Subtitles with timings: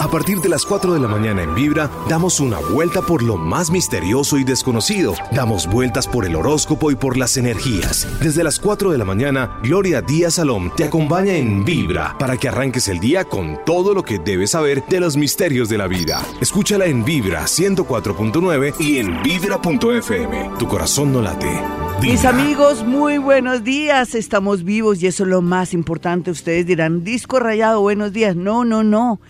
[0.00, 3.36] A partir de las 4 de la mañana en Vibra, damos una vuelta por lo
[3.36, 5.12] más misterioso y desconocido.
[5.30, 8.08] Damos vueltas por el horóscopo y por las energías.
[8.18, 12.48] Desde las 4 de la mañana, Gloria Díaz Salom te acompaña en Vibra para que
[12.48, 16.24] arranques el día con todo lo que debes saber de los misterios de la vida.
[16.40, 20.50] Escúchala en Vibra 104.9 y en Vibra.fm.
[20.58, 21.60] Tu corazón no late.
[22.00, 24.14] Mis amigos, muy buenos días.
[24.14, 26.30] Estamos vivos y eso es lo más importante.
[26.30, 28.34] Ustedes dirán, disco rayado, buenos días.
[28.34, 29.20] No, no, no.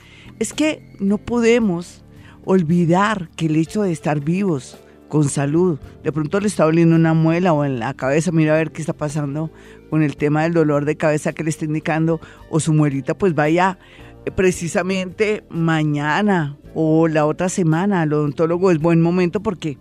[0.40, 2.02] Es que no podemos
[2.46, 7.12] olvidar que el hecho de estar vivos, con salud, de pronto le está doliendo una
[7.12, 9.50] muela o en la cabeza, mira a ver qué está pasando
[9.90, 13.34] con el tema del dolor de cabeza que le está indicando, o su muelita, pues
[13.34, 13.78] vaya
[14.24, 19.76] eh, precisamente mañana o la otra semana al odontólogo es buen momento porque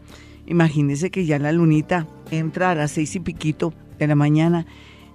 [0.45, 4.65] imagínese que ya la lunita entra a las seis y piquito de la mañana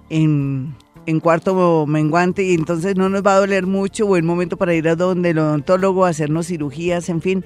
[0.09, 4.73] en en cuarto menguante y entonces no nos va a doler mucho, buen momento para
[4.73, 7.45] ir a donde el odontólogo, hacernos cirugías, en fin.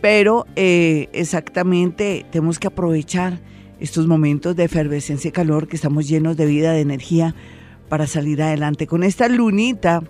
[0.00, 3.40] Pero eh, exactamente tenemos que aprovechar
[3.80, 7.34] estos momentos de efervescencia y calor que estamos llenos de vida, de energía
[7.88, 8.86] para salir adelante.
[8.86, 10.02] Con esta lunita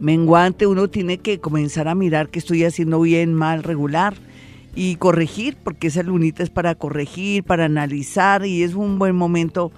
[0.00, 4.14] menguante uno tiene que comenzar a mirar qué estoy haciendo bien, mal, regular
[4.74, 9.72] y corregir, porque esa lunita es para corregir, para analizar y es un buen momento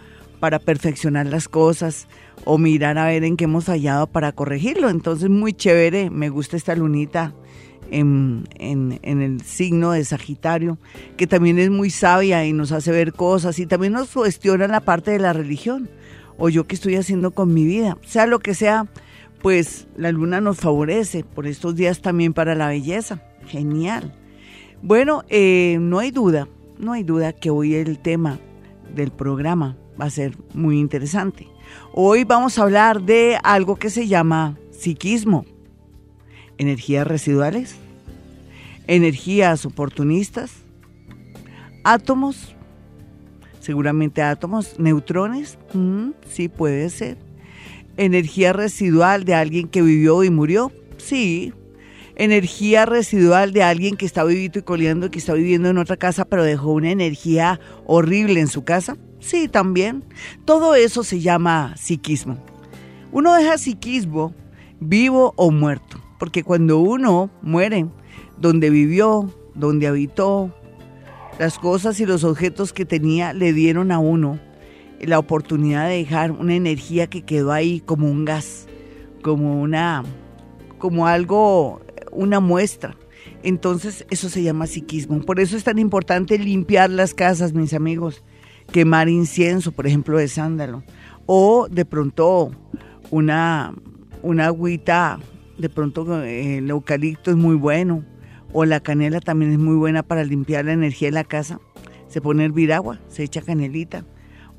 [0.59, 2.09] perfeccionar las cosas
[2.45, 4.89] o mirar a ver en qué hemos fallado para corregirlo.
[4.89, 7.35] Entonces, muy chévere, me gusta esta lunita
[7.91, 10.79] en, el signo de Sagitario,
[11.17, 14.81] que también es muy sabia y nos hace ver cosas y también nos cuestiona la
[14.81, 15.91] parte de la religión
[16.39, 17.99] o yo qué estoy haciendo con mi vida.
[18.03, 18.87] Sea lo que sea,
[19.43, 23.23] pues la luna nos favorece por estos días también para la belleza.
[23.47, 24.15] Genial.
[24.83, 26.49] Bueno, eh, no hay duda,
[26.79, 28.39] no hay duda que hoy el tema
[28.95, 31.49] del programa va a ser muy interesante.
[31.93, 35.45] Hoy vamos a hablar de algo que se llama psiquismo,
[36.59, 37.77] energías residuales,
[38.87, 40.53] energías oportunistas,
[41.85, 42.55] átomos,
[43.61, 47.17] seguramente átomos, neutrones, mm, sí puede ser,
[47.97, 51.53] energía residual de alguien que vivió y murió, sí,
[52.17, 56.25] energía residual de alguien que está viviendo y coleando, que está viviendo en otra casa,
[56.25, 58.97] pero dejó una energía horrible en su casa.
[59.23, 60.05] Sí, también.
[60.45, 62.39] Todo eso se llama psiquismo.
[63.13, 64.35] Uno deja psiquismo
[64.81, 67.87] vivo o muerto, porque cuando uno muere,
[68.37, 70.53] donde vivió, donde habitó,
[71.39, 74.41] las cosas y los objetos que tenía le dieron a uno
[75.01, 78.67] la oportunidad de dejar una energía que quedó ahí como un gas,
[79.23, 80.05] como una
[80.79, 81.81] como algo
[82.11, 82.97] una muestra.
[83.45, 85.21] Entonces, eso se llama psiquismo.
[85.21, 88.23] Por eso es tan importante limpiar las casas, mis amigos
[88.73, 90.83] quemar incienso, por ejemplo, de sándalo,
[91.27, 92.51] o de pronto
[93.11, 93.75] una,
[94.23, 95.21] una agüita,
[95.59, 98.05] de pronto eh, el eucalipto es muy bueno,
[98.53, 101.61] o la canela también es muy buena para limpiar la energía de la casa.
[102.09, 104.05] Se pone a hervir agua, se echa canelita,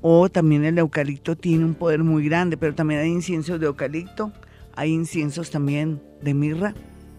[0.01, 4.31] o también el eucalipto tiene un poder muy grande, pero también hay inciensos de eucalipto,
[4.75, 6.73] hay inciensos también de mirra.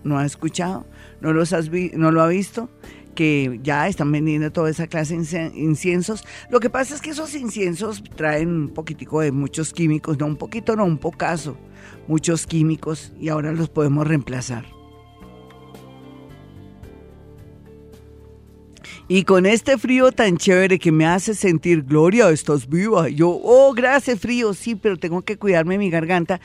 [0.05, 0.85] ¿No ha escuchado?
[1.23, 2.69] ¿No, los has ¿No lo ha visto?
[3.15, 6.25] Que ya están vendiendo toda esa clase de inciensos.
[6.51, 10.37] Lo que pasa es que esos inciensos traen un poquitico de muchos químicos, no un
[10.37, 11.57] poquito, no un pocaso,
[12.09, 14.84] muchos químicos y ahora los podemos reemplazar.
[19.07, 23.11] Y con este frío tan chévere que me hace sentir, Gloria, estás viva.
[23.11, 26.41] Yo, oh, gracias frío, sí, pero tengo que cuidarme mi garganta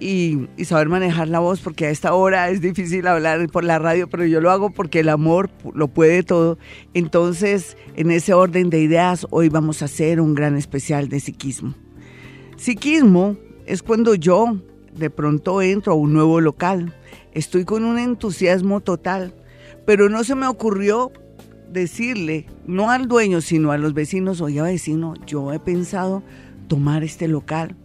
[0.00, 4.08] y, saber manejar la voz, porque a esta hora es difícil hablar por la radio,
[4.08, 6.58] pero yo lo hago porque el amor lo puede todo.
[6.94, 11.74] Entonces, en ese orden de ideas, hoy vamos a hacer un gran especial de psiquismo.
[12.56, 14.56] Psiquismo es cuando yo
[14.96, 16.92] de pronto entro a un nuevo local,
[17.32, 19.32] estoy con un entusiasmo total,
[19.86, 21.12] pero no se me ocurrió
[21.70, 26.22] decirle, no al dueño, sino a los vecinos, oye vecino, yo he pensado
[26.68, 27.76] tomar este local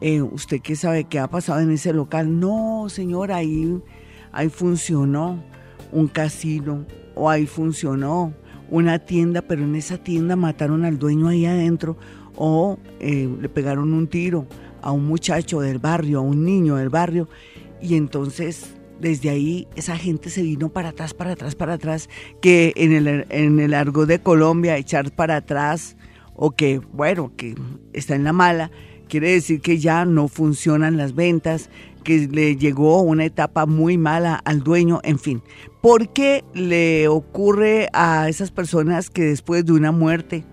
[0.00, 2.38] eh, ¿usted qué sabe qué ha pasado en ese local?
[2.38, 3.80] No, señor, ahí,
[4.30, 5.42] ahí funcionó
[5.90, 6.84] un casino
[7.16, 8.32] o ahí funcionó
[8.70, 11.96] una tienda, pero en esa tienda mataron al dueño ahí adentro
[12.36, 14.46] o eh, le pegaron un tiro
[14.82, 17.28] a un muchacho del barrio, a un niño del barrio
[17.82, 22.08] y entonces desde ahí esa gente se vino para atrás, para atrás, para atrás,
[22.40, 23.74] que en el, en el
[24.06, 25.96] de Colombia echar para atrás
[26.34, 27.54] o que, bueno, que
[27.92, 28.70] está en la mala,
[29.08, 31.70] quiere decir que ya no funcionan las ventas,
[32.04, 35.42] que le llegó una etapa muy mala al dueño, en fin.
[35.80, 40.44] ¿Por qué le ocurre a esas personas que después de una muerte,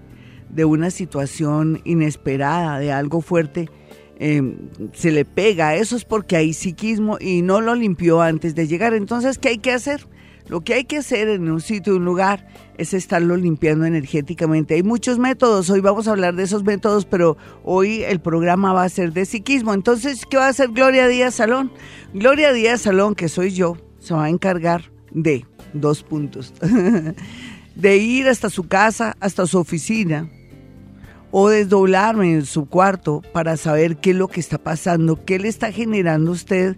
[0.50, 3.70] de una situación inesperada, de algo fuerte,
[4.18, 4.56] eh,
[4.94, 8.94] se le pega, eso es porque hay psiquismo y no lo limpió antes de llegar.
[8.94, 10.08] Entonces, ¿qué hay que hacer?
[10.48, 12.48] Lo que hay que hacer en un sitio, un lugar,
[12.78, 14.76] es estarlo limpiando energéticamente.
[14.76, 18.84] Hay muchos métodos, hoy vamos a hablar de esos métodos, pero hoy el programa va
[18.84, 19.74] a ser de psiquismo.
[19.74, 21.72] Entonces, ¿qué va a hacer Gloria Díaz Salón?
[22.14, 26.54] Gloria Díaz Salón, que soy yo, se va a encargar de dos puntos.
[27.76, 30.30] de ir hasta su casa, hasta su oficina,
[31.38, 35.50] o desdoblarme en su cuarto para saber qué es lo que está pasando, qué le
[35.50, 36.78] está generando a usted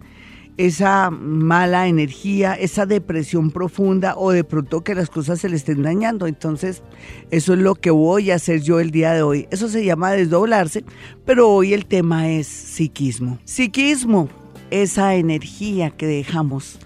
[0.58, 5.84] esa mala energía, esa depresión profunda o de pronto que las cosas se le estén
[5.84, 6.26] dañando.
[6.26, 6.82] Entonces,
[7.30, 9.48] eso es lo que voy a hacer yo el día de hoy.
[9.52, 10.84] Eso se llama desdoblarse,
[11.24, 13.38] pero hoy el tema es psiquismo.
[13.46, 14.28] Psiquismo,
[14.72, 16.80] esa energía que dejamos,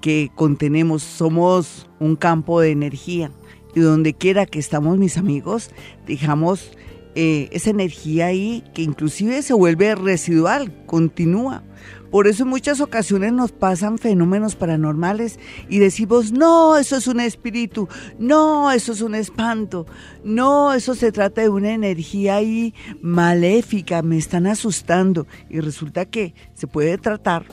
[0.00, 3.30] que contenemos, somos un campo de energía.
[3.74, 5.70] Y donde quiera que estamos mis amigos,
[6.06, 6.72] dejamos
[7.14, 11.62] eh, esa energía ahí que inclusive se vuelve residual, continúa.
[12.10, 17.20] Por eso en muchas ocasiones nos pasan fenómenos paranormales y decimos, no, eso es un
[17.20, 19.86] espíritu, no, eso es un espanto,
[20.24, 25.28] no, eso se trata de una energía ahí maléfica, me están asustando.
[25.48, 27.46] Y resulta que se puede tratar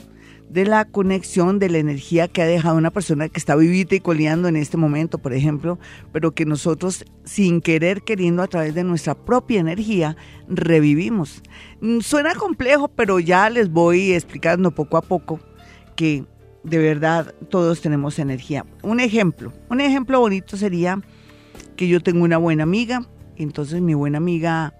[0.48, 4.00] de la conexión de la energía que ha dejado una persona que está vivita y
[4.00, 5.78] coleando en este momento, por ejemplo,
[6.12, 10.16] pero que nosotros sin querer, queriendo a través de nuestra propia energía,
[10.48, 11.42] revivimos.
[11.80, 15.40] Mm, suena complejo, pero ya les voy explicando poco a poco
[15.96, 16.24] que
[16.62, 18.64] de verdad todos tenemos energía.
[18.82, 21.00] Un ejemplo, un ejemplo bonito sería
[21.76, 23.06] que yo tengo una buena amiga,
[23.36, 24.74] entonces mi buena amiga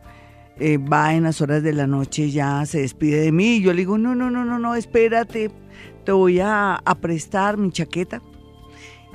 [0.61, 3.57] eh, va en las horas de la noche, ya se despide de mí.
[3.57, 5.51] Y yo le digo, no, no, no, no, no, espérate,
[6.05, 8.23] te voy a, a prestar mi chaqueta.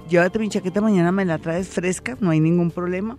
[0.10, 3.18] Llévate mi chaqueta, mañana me la traes fresca, no hay ningún problema.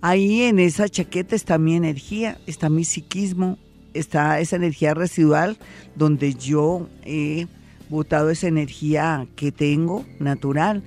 [0.00, 3.58] Ahí en esa chaqueta está mi energía, está mi psiquismo,
[3.94, 5.56] está esa energía residual
[5.94, 7.46] donde yo he
[7.88, 10.82] botado esa energía que tengo natural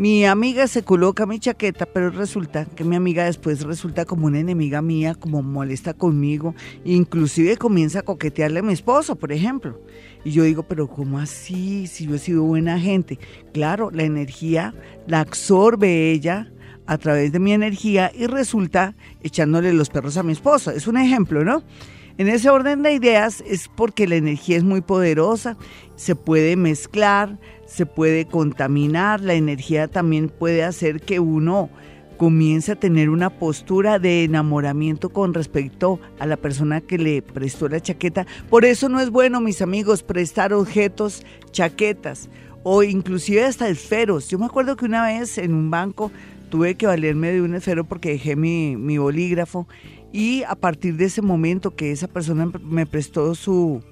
[0.00, 4.38] mi amiga se coloca mi chaqueta, pero resulta que mi amiga después resulta como una
[4.38, 6.54] enemiga mía, como molesta conmigo,
[6.86, 9.78] inclusive comienza a coquetearle a mi esposo, por ejemplo.
[10.24, 11.86] Y yo digo, pero ¿cómo así?
[11.86, 13.18] Si yo he sido buena gente.
[13.52, 14.74] Claro, la energía
[15.06, 16.50] la absorbe ella
[16.86, 20.70] a través de mi energía y resulta echándole los perros a mi esposo.
[20.70, 21.62] Es un ejemplo, ¿no?
[22.20, 25.56] En ese orden de ideas es porque la energía es muy poderosa,
[25.96, 31.70] se puede mezclar, se puede contaminar, la energía también puede hacer que uno
[32.18, 37.70] comience a tener una postura de enamoramiento con respecto a la persona que le prestó
[37.70, 38.26] la chaqueta.
[38.50, 42.28] Por eso no es bueno, mis amigos, prestar objetos, chaquetas
[42.64, 44.28] o inclusive hasta esferos.
[44.28, 46.12] Yo me acuerdo que una vez en un banco
[46.50, 49.66] tuve que valerme de un esfero porque dejé mi, mi bolígrafo
[50.12, 53.82] y a partir de ese momento que esa persona me prestó su,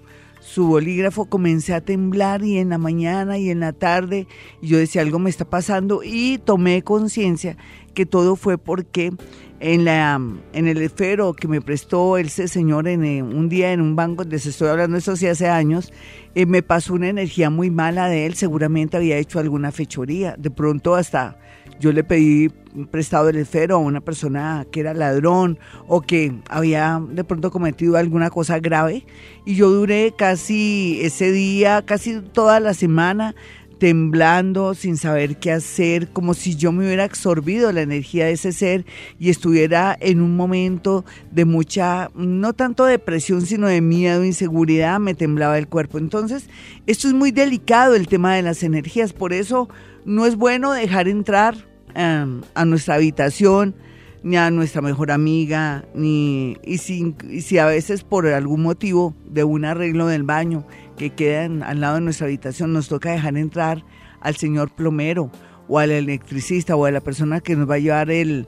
[0.41, 4.27] su bolígrafo, comencé a temblar y en la mañana y en la tarde
[4.63, 7.57] yo decía algo me está pasando y tomé conciencia
[7.95, 9.13] que todo fue porque
[9.61, 10.21] en, la,
[10.53, 14.25] en el esfero que me prestó ese señor en eh, un día en un banco,
[14.25, 15.93] les estoy hablando eso sí hace años,
[16.35, 20.51] eh, me pasó una energía muy mala de él, seguramente había hecho alguna fechoría, de
[20.51, 21.39] pronto hasta
[21.81, 22.51] yo le pedí
[22.87, 27.97] prestado el esfero a una persona que era ladrón o que había de pronto cometido
[27.97, 29.07] alguna cosa grave
[29.45, 33.35] y yo duré casi ese día, casi toda la semana
[33.79, 38.53] temblando, sin saber qué hacer, como si yo me hubiera absorbido la energía de ese
[38.53, 38.85] ser
[39.19, 45.15] y estuviera en un momento de mucha, no tanto depresión, sino de miedo, inseguridad, me
[45.15, 45.99] temblaba el cuerpo.
[45.99, 46.49] Entonces,
[46.87, 49.69] esto es muy delicado el tema de las energías, por eso
[50.05, 53.75] no es bueno dejar entrar em, a nuestra habitación
[54.23, 59.45] ni a nuestra mejor amiga, ni y si, si a veces por algún motivo de
[59.45, 60.67] un arreglo del baño
[60.97, 63.85] que quedan al lado de nuestra habitación, nos toca dejar entrar
[64.21, 65.31] al señor plomero
[65.69, 68.47] o al electricista o a la persona que nos va a llevar el,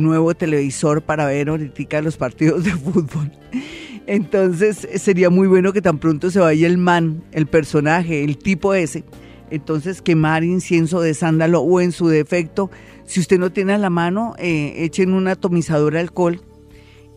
[0.00, 3.32] nuevo televisor para ver ahorita los partidos de fútbol.
[4.06, 8.74] Entonces sería muy bueno que tan pronto se vaya el man, el personaje, el tipo
[8.74, 9.04] ese.
[9.52, 12.70] Entonces quemar incienso de sándalo o en su defecto,
[13.04, 16.40] si usted no tiene a la mano, eh, echen un atomizador de alcohol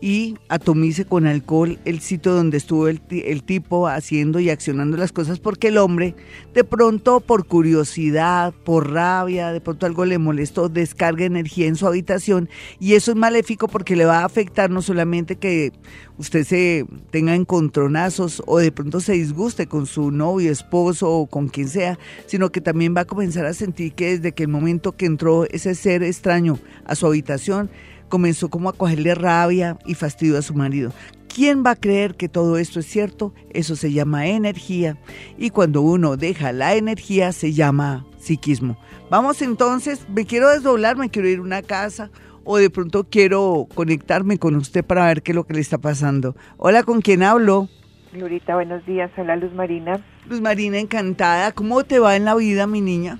[0.00, 3.00] y atomice con alcohol el sitio donde estuvo el,
[3.44, 6.14] tipo haciendo y accionando las cosas porque el hombre
[6.54, 11.86] de pronto por curiosidad, por rabia, de pronto algo le molestó, descarga energía en su
[11.86, 12.48] habitación
[12.78, 15.72] y eso es maléfico porque le va a afectar no solamente que
[16.18, 21.48] usted se tenga encontronazos o de pronto se disguste con su novio, esposo o con
[21.48, 24.92] quien sea, sino que también va a comenzar a sentir que desde que el momento
[24.92, 27.70] que entró ese ser extraño a su habitación,
[28.08, 30.92] comenzó como a cogerle rabia y fastidio a su marido.
[31.28, 33.34] ¿Quién va a creer que todo esto es cierto?
[33.50, 34.96] Eso se llama energía.
[35.36, 38.78] Y cuando uno deja la energía se llama psiquismo.
[39.10, 42.10] Vamos entonces, me quiero desdoblar, me quiero ir a una casa
[42.44, 45.78] o de pronto quiero conectarme con usted para ver qué es lo que le está
[45.78, 46.36] pasando.
[46.56, 47.68] Hola, ¿con quién hablo?
[48.12, 49.10] Glorita, buenos días.
[49.18, 50.00] Hola, Luz Marina.
[50.28, 51.52] Luz Marina, encantada.
[51.52, 53.18] ¿Cómo te va en la vida, mi niña?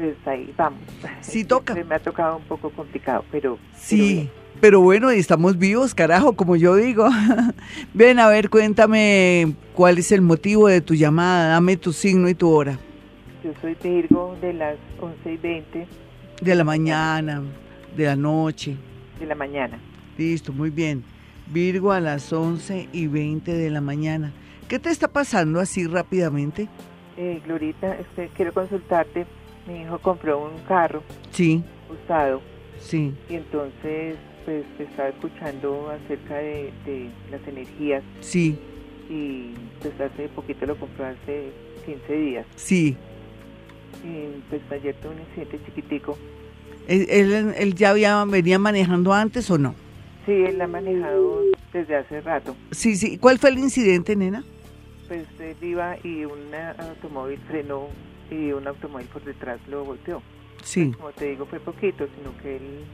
[0.00, 0.80] Pues ahí vamos.
[1.20, 1.74] Sí, toca.
[1.74, 3.58] me ha tocado un poco complicado, pero...
[3.76, 4.30] Sí,
[4.60, 7.08] pero, bueno, estamos vivos, carajo, como yo digo.
[7.94, 11.48] Ven, a ver, cuéntame cuál es el motivo de tu llamada.
[11.50, 12.78] Dame tu signo y tu hora.
[13.44, 15.86] Yo soy Virgo de las 11 y 20.
[16.42, 17.42] De la mañana,
[17.96, 18.76] de la noche.
[19.18, 19.78] De la mañana.
[20.16, 21.04] Listo, muy bien.
[21.46, 24.32] Virgo a las 11 y 20 de la mañana.
[24.68, 26.68] ¿Qué te está pasando así rápidamente?
[27.16, 29.26] Eh, Glorita, este, quiero consultarte.
[29.70, 31.02] Mi hijo compró un carro.
[31.30, 31.62] Sí.
[31.88, 32.40] Usado.
[32.80, 33.14] Sí.
[33.28, 36.72] Y entonces, pues, estaba escuchando acerca de,
[37.30, 38.02] las energías.
[38.20, 38.58] Sí.
[39.08, 41.50] Y pues hace poquito lo compró, hace
[41.84, 42.46] 15 días.
[42.56, 42.96] Sí.
[44.04, 46.16] Y pues ayer tuve un incidente chiquitico.
[46.86, 47.06] ¿Él,
[47.56, 49.74] él, ya había, venía manejando antes o no?
[50.26, 52.56] Sí, él ha manejado desde hace rato.
[52.70, 53.18] Sí, sí.
[53.18, 54.44] ¿Cuál fue el incidente, nena?
[55.08, 57.88] Pues él iba y un automóvil frenó
[58.30, 60.22] y un automóvil por detrás lo volteó.
[60.62, 60.86] Sí.
[60.86, 62.84] Pues, como te digo, fue poquito, sino que él,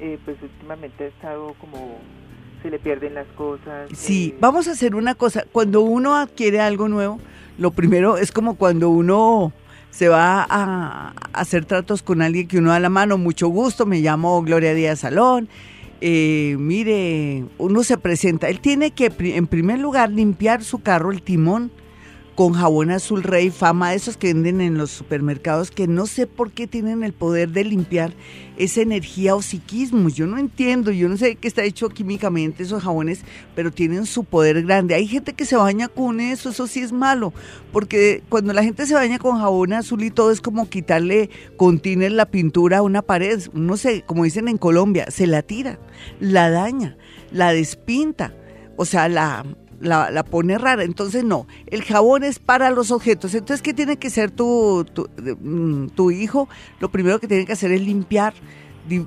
[0.00, 1.98] eh, pues últimamente ha estado como
[2.62, 3.90] se le pierden las cosas.
[3.94, 4.38] Sí, eh.
[4.40, 5.44] vamos a hacer una cosa.
[5.52, 7.20] Cuando uno adquiere algo nuevo,
[7.58, 9.52] lo primero es como cuando uno
[9.90, 14.00] se va a hacer tratos con alguien que uno da la mano, mucho gusto, me
[14.00, 15.48] llamo Gloria Díaz Salón
[16.00, 21.22] eh, mire, uno se presenta, él tiene que en primer lugar limpiar su carro, el
[21.22, 21.70] timón,
[22.36, 26.26] con jabón azul rey, fama de esos que venden en los supermercados, que no sé
[26.26, 28.12] por qué tienen el poder de limpiar
[28.58, 30.10] esa energía o psiquismo.
[30.10, 33.22] Yo no entiendo, yo no sé qué está hecho químicamente esos jabones,
[33.54, 34.94] pero tienen su poder grande.
[34.94, 37.32] Hay gente que se baña con eso, eso sí es malo,
[37.72, 42.10] porque cuando la gente se baña con jabón azul y todo es como quitarle contiene
[42.10, 43.40] la pintura a una pared.
[43.54, 45.78] No sé, como dicen en Colombia, se la tira,
[46.20, 46.98] la daña,
[47.32, 48.34] la despinta.
[48.78, 49.42] O sea, la,
[49.80, 50.84] la, pone rara.
[50.84, 53.34] Entonces, no, el jabón es para los objetos.
[53.34, 54.86] Entonces, ¿qué tiene que ser tu,
[55.40, 56.48] mm, tu hijo?
[56.80, 58.34] Lo primero que tiene que hacer es limpiar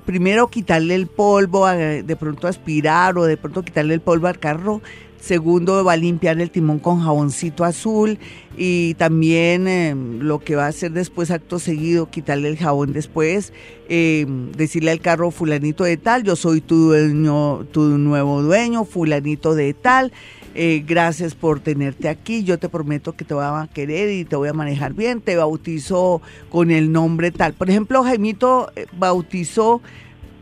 [0.04, 4.82] primero quitarle el polvo, de pronto aspirar o de pronto quitarle el polvo al carro.
[5.20, 8.18] Segundo, va a limpiar el timón con jaboncito azul
[8.56, 13.52] y también em, lo que va a hacer después, acto seguido, quitarle el jabón después,
[13.90, 19.54] em, decirle al carro fulanito de tal, yo soy tu dueño, tu nuevo dueño, fulanito
[19.54, 20.10] de tal.
[20.54, 24.34] Eh, gracias por tenerte aquí, yo te prometo que te voy a querer y te
[24.34, 27.52] voy a manejar bien, te bautizo con el nombre tal.
[27.52, 29.80] Por ejemplo, Jaimito eh, bautizó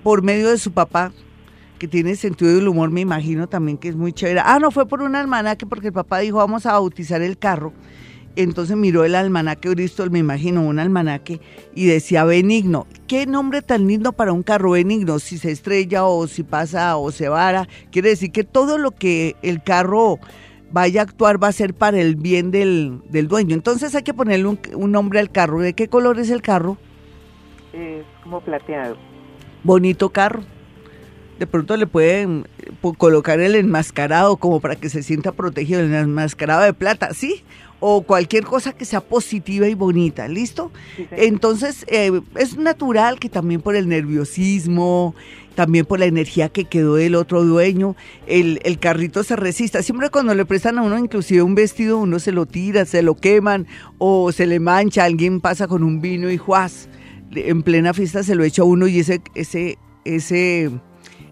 [0.02, 1.12] por medio de su papá,
[1.78, 4.40] que tiene sentido del humor, me imagino también que es muy chévere.
[4.42, 7.72] Ah, no, fue por un almanaque porque el papá dijo, vamos a bautizar el carro
[8.42, 11.40] entonces miró el almanaque Bristol, me imagino, un almanaque,
[11.74, 12.86] y decía benigno.
[13.08, 15.18] ¿Qué nombre tan lindo para un carro benigno?
[15.18, 17.66] Si se estrella o si pasa o se vara.
[17.90, 20.20] Quiere decir que todo lo que el carro
[20.70, 23.54] vaya a actuar va a ser para el bien del, dueño.
[23.54, 25.58] Entonces hay que ponerle un, nombre al carro.
[25.58, 26.78] ¿De qué color es el carro?
[27.72, 28.96] Es como plateado.
[29.64, 30.42] Bonito carro.
[31.40, 35.92] De pronto le pueden eh, colocar el enmascarado como para que se sienta protegido, el
[35.94, 37.44] enmascarado de plata, ¿sí?
[37.80, 40.70] O cualquier cosa que sea positiva y bonita, ¿listo?
[41.12, 45.14] Entonces, eh, es natural que también por el nerviosismo,
[45.54, 49.82] también por la energía que quedó del otro dueño, el, el, carrito se resista.
[49.82, 53.16] Siempre cuando le prestan a uno inclusive un vestido, uno se lo tira, se lo
[53.16, 53.66] queman
[53.98, 56.88] o se le mancha, alguien pasa con un vino y juaz,
[57.32, 60.70] en plena fiesta se lo echa a uno y ese, ese, ese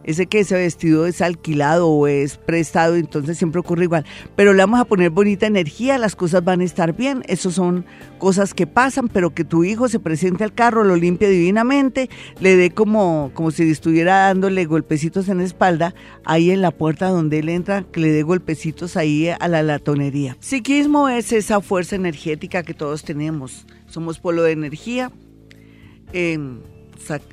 [0.07, 4.07] ese que ese vestido es alquilado o es prestado, entonces siempre ocurre igual.
[4.37, 7.85] Pero le vamos a poner bonita energía, las cosas van a estar bien, eso son
[8.19, 12.09] cosas que pasan, pero que tu hijo se presente al carro, lo limpie divinamente,
[12.41, 15.95] le dé como, como si estuviera dándole golpecitos en la espalda,
[16.25, 20.37] ahí en la puerta donde él entra, que le dé golpecitos ahí a la latonería.
[20.41, 25.11] Psiquismo es esa fuerza energética que todos tenemos, somos polo de energía.
[26.13, 26.39] Eh,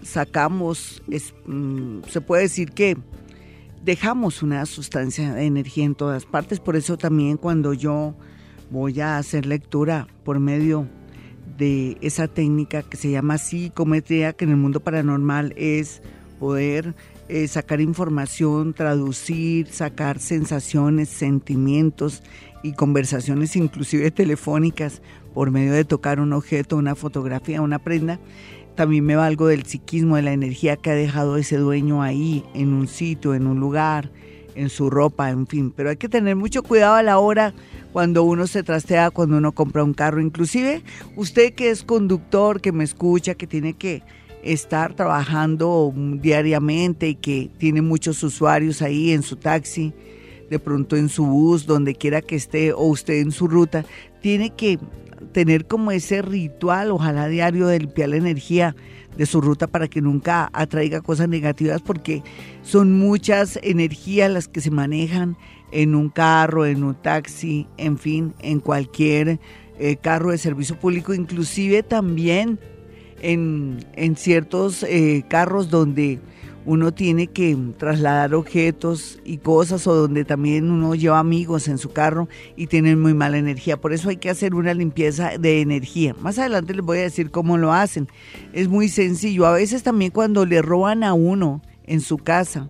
[0.04, 1.02] sacamos,
[1.46, 2.98] mm, se puede decir que
[3.84, 8.16] dejamos una sustancia de energía en todas partes, por eso también cuando yo
[8.70, 10.88] voy a hacer lectura por medio
[11.58, 16.02] de esa técnica que se llama psicometría, que en el mundo paranormal es
[16.40, 16.96] poder
[17.30, 22.24] eh, sacar información, traducir, sacar sensaciones, sentimientos,
[22.64, 25.02] y conversaciones inclusive telefónicas
[25.34, 28.20] por medio de tocar un objeto, una fotografía, una prenda.
[28.76, 32.74] También me valgo del psiquismo, de la energía que ha dejado ese dueño ahí, en
[32.74, 34.10] un sitio, en un lugar,
[34.56, 35.72] en su ropa, en fin.
[35.72, 37.54] Pero hay que tener mucho cuidado a la hora
[37.92, 40.22] cuando uno se trastea, cuando uno compra un carro.
[40.22, 40.82] Inclusive
[41.16, 44.02] usted que es conductor, que me escucha, que tiene que
[44.44, 49.94] estar trabajando diariamente y que tiene muchos usuarios ahí en su taxi,
[50.50, 53.86] de pronto en su bus, donde quiera que esté, o usted en su ruta,
[54.22, 54.80] tiene que
[55.32, 58.76] tener como ese ritual, ojalá diario, de limpiar la energía
[59.18, 62.24] de su ruta para que nunca atraiga cosas negativas, porque
[62.64, 65.38] son muchas energías las que se manejan
[65.72, 69.40] en un carro, en un taxi, en fin, en cualquier
[69.80, 72.60] eh, carro de servicio público, inclusive también
[73.22, 76.20] en, ciertos eh, carros donde
[76.66, 81.92] uno tiene que trasladar objetos y cosas o donde también uno lleva amigos en su
[81.92, 83.80] carro y tienen muy mala energía.
[83.80, 86.16] Por eso hay que hacer una limpieza de energía.
[86.22, 88.08] Más adelante les voy a decir cómo lo hacen.
[88.54, 89.46] Es muy sencillo.
[89.46, 92.70] A veces también cuando le roban a uno en su casa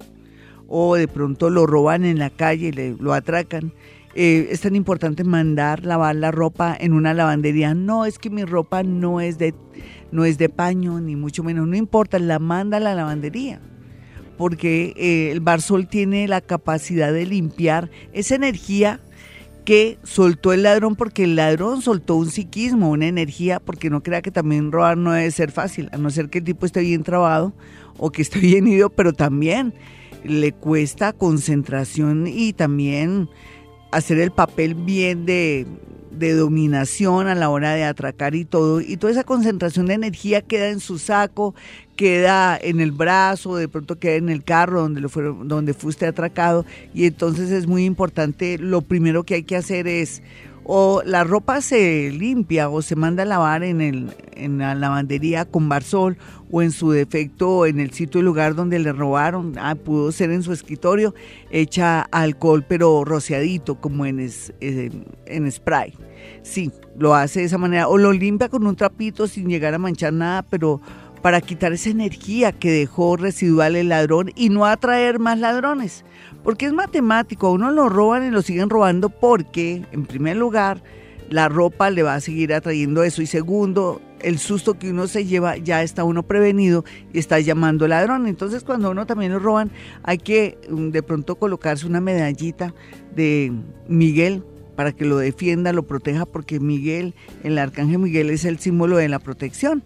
[0.68, 3.74] o de pronto lo roban en la calle, le, lo atracan.
[4.16, 7.76] Eh, es tan importante mandar lavar la ropa en una lavandería.
[7.76, 9.54] No, es que mi ropa no es de,
[10.12, 11.68] no es de paño, ni mucho menos.
[11.68, 13.62] No importa, la manda a la lavandería
[14.44, 19.00] porque eh, el barsol tiene la capacidad de limpiar esa energía
[19.64, 24.22] que soltó el ladrón porque el ladrón soltó un psiquismo, una energía, porque no crea
[24.22, 27.04] que también robar no debe ser fácil, a no ser que el tipo esté bien
[27.04, 27.54] trabado
[27.98, 29.74] o que esté bien ido, pero también
[30.26, 33.30] le cuesta concentración y también
[33.94, 35.66] hacer el papel bien de,
[36.12, 40.42] de dominación a la hora de atracar y todo, y toda esa concentración de energía
[40.42, 41.56] queda en su saco,
[41.96, 46.06] queda en el brazo, de pronto queda en el carro donde, lo fueron, donde fuiste
[46.06, 50.22] atracado, y entonces es muy importante, lo primero que hay que hacer es
[50.66, 55.46] o la ropa se limpia o se manda a lavar en, el, en la lavandería
[55.46, 56.18] con barsol
[56.52, 60.32] o en su defecto en el sitio y lugar donde le robaron, ah, pudo ser
[60.32, 61.14] en su escritorio,
[61.50, 64.26] hecha alcohol pero rociadito como en,
[64.62, 65.94] en spray.
[66.44, 67.88] Sí, lo hace de esa manera.
[67.88, 70.80] O lo limpia con un trapito sin llegar a manchar nada, pero
[71.24, 76.04] para quitar esa energía que dejó residual el ladrón y no atraer más ladrones.
[76.44, 80.84] Porque es matemático, a uno lo roban y lo siguen robando porque, en primer lugar,
[81.30, 85.26] la ropa le va a seguir atrayendo eso y segundo, el susto que uno se
[85.26, 86.84] lleva ya está uno prevenido
[87.14, 88.28] y está llamando ladrón.
[88.28, 89.72] Entonces cuando uno también lo roban
[90.04, 92.74] hay que mm, de pronto colocarse una medallita
[93.16, 93.54] de
[93.88, 94.44] Miguel
[94.76, 99.10] para que lo defienda, lo proteja, porque Miguel, el arcángel Miguel es el símbolo de
[99.10, 99.84] la protección.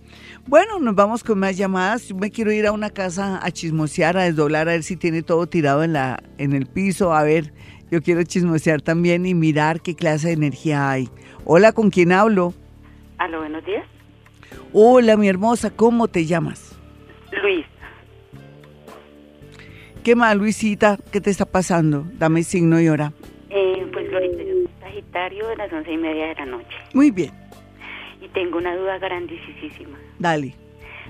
[0.48, 2.08] Bueno, nos vamos con más llamadas.
[2.08, 5.24] Yo me quiero ir a una casa a chismosear, a desdoblar, a ver si tiene
[5.24, 7.14] todo tirado en, la, en el piso.
[7.14, 7.54] A ver,
[7.92, 11.10] yo quiero chismosear también y mirar qué clase de energía hay.
[11.46, 12.54] Hola, ¿con quién hablo?
[13.20, 13.86] Hola, buenos días.
[14.74, 16.78] Hola, mi hermosa, ¿cómo te llamas?
[17.42, 17.66] Luis.
[20.04, 20.98] ¿Qué más, Luisita?
[21.12, 22.06] ¿Qué te está pasando?
[22.14, 23.12] Dame signo y hora.
[23.50, 24.20] Eh, pues, yo
[24.98, 26.76] Sagitario de las once y media de la noche.
[26.94, 27.32] Muy bien
[28.22, 29.98] y tengo una duda grandísima.
[30.20, 30.56] Dale.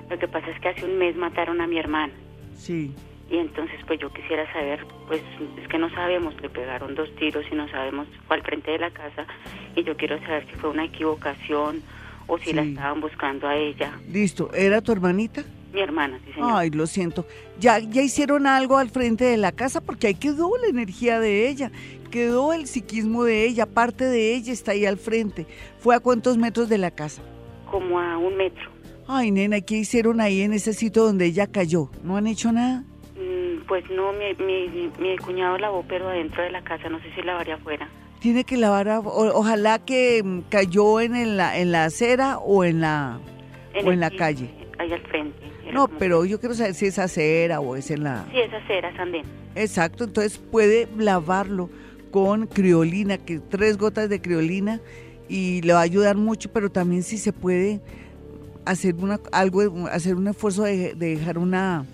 [0.09, 2.13] Lo que pasa es que hace un mes mataron a mi hermana.
[2.57, 2.93] Sí.
[3.29, 5.21] Y entonces pues yo quisiera saber, pues
[5.61, 8.79] es que no sabemos, le pegaron dos tiros y no sabemos, fue al frente de
[8.79, 9.25] la casa
[9.75, 11.81] y yo quiero saber si fue una equivocación
[12.27, 13.91] o si la estaban buscando a ella.
[14.09, 15.43] Listo, ¿era tu hermanita?
[15.73, 16.51] Mi hermana, sí señor.
[16.53, 17.25] Ay, lo siento.
[17.59, 19.81] ¿Ya, ¿Ya hicieron algo al frente de la casa?
[19.81, 21.71] Porque ahí quedó la energía de ella
[22.09, 25.45] quedó el psiquismo de ella, parte de ella está ahí al frente.
[25.79, 27.21] ¿Fue a cuántos metros de la casa?
[27.69, 28.71] Como a un metro.
[29.07, 31.89] Ay, nena, ¿qué hicieron ahí en ese sitio donde ella cayó?
[32.03, 32.83] ¿No han hecho nada?
[33.15, 37.13] Mm, pues no, mi, mi, mi, cuñado lavó, pero adentro de la casa, no sé
[37.15, 37.87] si lavaría afuera.
[38.19, 43.19] Tiene que lavar, ojalá que mm, cayó en, el, en la acera o en la,
[43.85, 44.49] o en la calle.
[44.77, 45.47] Ahí al frente.
[45.71, 48.25] No, pero yo quiero saber si es acera o es en la...
[48.31, 49.23] Sí, es acera, Sandén.
[49.55, 51.69] Exacto, entonces puede lavarlo
[52.11, 54.79] con criolina, que tres gotas de criolina
[55.29, 57.81] y le va a ayudar mucho, pero también si se puede
[58.65, 61.85] hacer una algo hacer un esfuerzo de, dejar una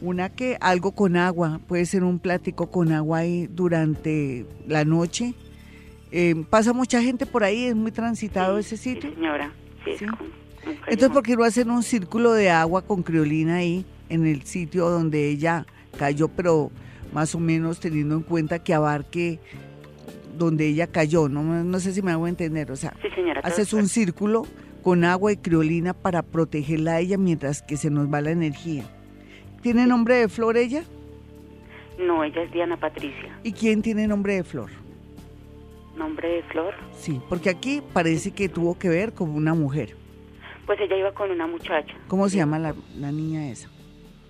[0.00, 5.34] una que algo con agua, puede ser un plático con agua ahí durante la noche.
[6.10, 9.10] Eh, pasa mucha gente por ahí, es muy transitado ese sitio.
[9.10, 9.52] Sí, señora.
[9.84, 10.04] Sí,
[10.88, 14.90] Entonces, ¿por qué no hacer un círculo de agua con criolina ahí en el sitio
[14.90, 16.70] donde ella cayó, pero
[17.12, 19.38] más o menos teniendo en cuenta que abarque
[20.36, 22.94] donde ella cayó, no, no sé si me hago entender, o sea,
[23.42, 24.46] haces un círculo
[24.82, 28.84] con agua y criolina para protegerla a ella mientras que se nos va la energía.
[29.60, 30.82] ¿Tiene nombre de flor ella?
[31.98, 33.38] No, ella es Diana Patricia.
[33.44, 34.70] ¿Y quién tiene nombre de flor?
[35.96, 36.74] ¿Nombre de Flor?
[36.92, 39.94] Sí, porque aquí parece que tuvo que ver con una mujer.
[40.66, 41.94] Pues ella iba con una muchacha.
[42.08, 43.68] ¿Cómo se llama la, la niña esa?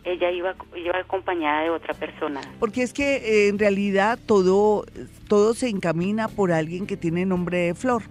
[0.04, 2.40] Ella iba, iba acompañada de otra persona.
[2.58, 4.84] Porque es que eh, en realidad todo,
[5.28, 8.02] todo se encamina por alguien que tiene nombre de Flor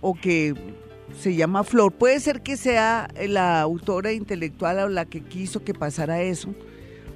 [0.00, 0.54] o que
[1.18, 1.92] se llama Flor.
[1.92, 6.54] Puede ser que sea la autora intelectual o la que quiso que pasara eso,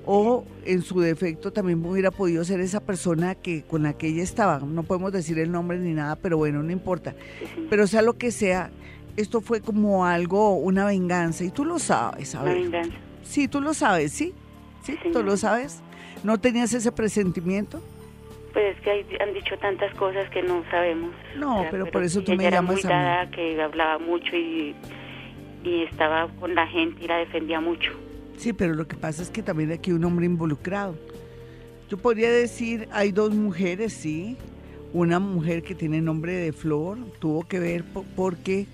[0.07, 4.23] o en su defecto también hubiera podido ser esa persona que con la que ella
[4.23, 4.61] estaba.
[4.61, 7.15] No podemos decir el nombre ni nada, pero bueno, no importa.
[7.69, 8.71] Pero sea lo que sea,
[9.17, 12.97] esto fue como algo, una venganza, y tú lo sabes, Una venganza.
[13.23, 14.35] Sí, tú lo sabes, ¿sí?
[14.83, 15.81] Sí, Sí, tú lo sabes.
[16.25, 17.81] ¿No tenías ese presentimiento?
[18.53, 21.13] Pues es que hay- han dicho tantas cosas que no sabemos.
[21.37, 23.05] No, pero por eso tú me llamas muy a mí.
[23.05, 24.75] dada, que hablaba mucho y,
[25.65, 27.93] y estaba con la gente y la defendía mucho.
[28.39, 30.97] Sí, pero lo que pasa es que también aquí hay un hombre involucrado.
[31.89, 34.37] Yo podría decir, hay dos mujeres, sí.
[34.93, 38.67] Una mujer que tiene nombre de Flor tuvo que ver po- porque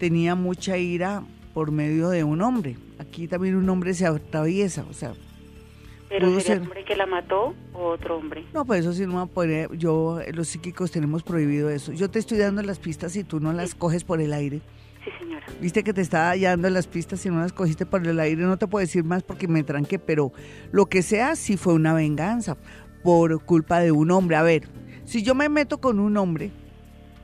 [0.00, 1.22] tenía mucha ira
[1.54, 2.76] por medio de un hombre.
[2.98, 5.14] Aquí también un hombre se atraviesa, o sea,
[6.08, 6.56] Pero sería ser.
[6.58, 8.44] el hombre que la mató o otro hombre.
[8.54, 11.92] no, pues eso sí no va a poder, yo, los psíquicos tenemos prohibido eso.
[11.92, 14.60] Yo te estoy dando las pistas y tú no las coges por el aire.
[15.04, 15.44] Sí, señora.
[15.60, 18.42] Viste que te estaba dando las pistas y no las cogiste por el aire.
[18.42, 20.32] No te puedo decir más porque me tranqué, pero
[20.70, 22.56] lo que sea sí fue una venganza
[23.02, 24.36] por culpa de un hombre.
[24.36, 24.68] A ver,
[25.04, 26.52] si yo me meto con un hombre,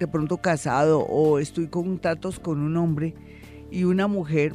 [0.00, 3.14] de pronto casado, o estoy con tratos con un hombre
[3.70, 4.54] y una mujer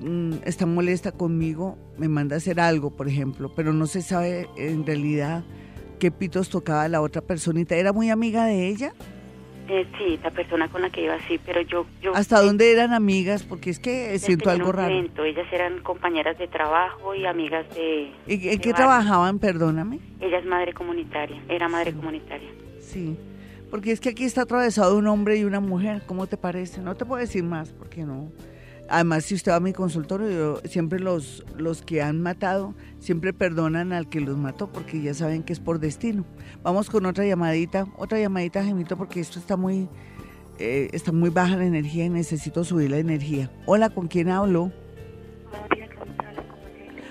[0.00, 4.48] mm, está molesta conmigo, me manda a hacer algo, por ejemplo, pero no se sabe
[4.56, 5.44] en realidad
[5.98, 7.76] qué pitos tocaba la otra personita.
[7.76, 8.92] ¿Era muy amiga de ella?
[9.68, 11.86] Eh, sí, la persona con la que iba así, pero yo...
[12.02, 13.44] yo ¿Hasta dónde eran amigas?
[13.44, 14.92] Porque es que siento algo raro.
[14.92, 18.06] evento, Ellas eran compañeras de trabajo y amigas de...
[18.06, 18.74] ¿En, de qué barrio.
[18.74, 19.38] trabajaban?
[19.38, 20.00] Perdóname.
[20.18, 22.50] Ella es madre comunitaria, era madre comunitaria.
[22.80, 23.16] Sí.
[23.70, 26.02] Porque es que aquí está atravesado un hombre y una mujer.
[26.06, 26.80] ¿Cómo te parece?
[26.80, 28.30] No te puedo decir más porque no.
[28.88, 33.92] Además, si usted va a mi consultorio, siempre los, los que han matado, siempre perdonan
[33.92, 36.24] al que los mató porque ya saben que es por destino.
[36.64, 39.88] Vamos con otra llamadita, otra llamadita, Gemito, porque esto está muy,
[40.58, 43.48] eh, está muy baja la energía y necesito subir la energía.
[43.64, 44.72] Hola, ¿con quién hablo?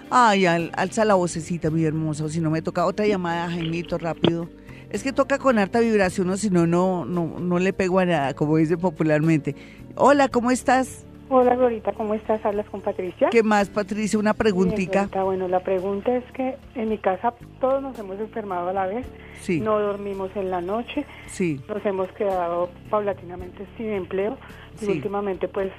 [0.10, 3.98] Ay, al- alza la vocecita, mi hermosa, o si no me toca otra llamada, Jaimito,
[3.98, 4.50] rápido.
[4.90, 8.06] Es que toca con harta vibración, o si no, no, no, no le pego a
[8.06, 9.56] nada, como dice popularmente.
[9.96, 11.06] Hola, ¿cómo estás?
[11.32, 12.44] Hola, Glorita, ¿cómo estás?
[12.44, 13.30] ¿Hablas con Patricia?
[13.30, 14.18] ¿Qué más, Patricia?
[14.18, 15.00] Una Bien, preguntita.
[15.02, 18.88] Glorita, bueno, la pregunta es que en mi casa todos nos hemos enfermado a la
[18.88, 19.06] vez.
[19.42, 21.06] Sí, No dormimos en la noche.
[21.28, 24.38] sí, Nos hemos quedado paulatinamente sin empleo.
[24.82, 24.92] Y Sí.
[24.94, 25.72] últimamente, pues,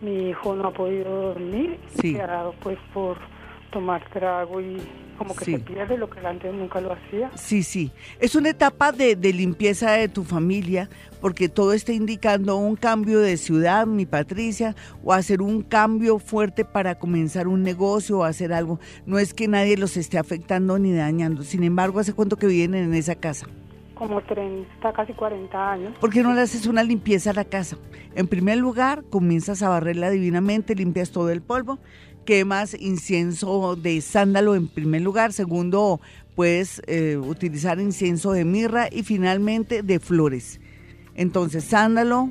[0.00, 1.78] mi hijo no ha podido dormir.
[2.00, 2.08] Sí.
[2.08, 3.16] Y se ha dado, pues, por
[3.70, 4.76] tomar trago y
[5.18, 5.52] como que Sí.
[5.52, 7.30] se pierde lo que antes nunca lo hacía.
[7.36, 7.90] sí, sí.
[8.20, 10.88] Es una etapa de, de limpieza de tu familia,
[11.20, 16.64] porque todo está indicando un cambio de ciudad, mi Patricia, o hacer un cambio fuerte
[16.66, 18.78] para comenzar un negocio o hacer algo.
[19.06, 21.42] No es que nadie los esté afectando ni dañando.
[21.42, 23.46] Sin embargo, ¿hace cuánto que viven en esa casa?
[23.94, 25.94] Como 30, casi 40 años.
[25.98, 27.78] ¿Por qué no le haces una limpieza a la casa?
[28.14, 31.78] En primer lugar, comienzas a barrerla divinamente, limpias todo el polvo,
[32.26, 35.32] quemas incienso de sándalo en primer lugar.
[35.32, 36.02] Segundo,
[36.34, 40.60] puedes eh, utilizar incienso de mirra y finalmente de flores.
[41.14, 42.30] Entonces, sándalo,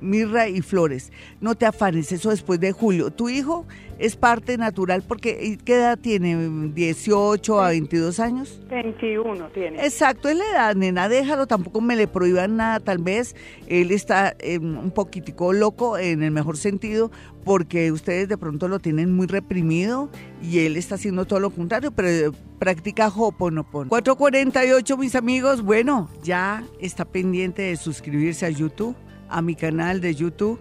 [0.00, 1.12] mirra y flores.
[1.40, 3.10] No te afanes, eso después de julio.
[3.10, 3.66] Tu hijo
[3.98, 6.36] es parte natural porque ¿y ¿qué edad tiene?
[6.36, 8.60] ¿18 a 22 años?
[8.68, 9.84] 21 tiene.
[9.84, 13.34] Exacto, es la edad, nena, déjalo, tampoco me le prohíban nada, tal vez
[13.68, 17.10] él está eh, un poquitico loco en el mejor sentido,
[17.44, 20.10] porque ustedes de pronto lo tienen muy reprimido
[20.42, 23.88] y él está haciendo todo lo contrario, pero eh, practica Hoponopono.
[23.88, 28.96] 448, mis amigos, bueno, ya está pendiente de suscribirse a YouTube,
[29.28, 30.60] a mi canal de YouTube.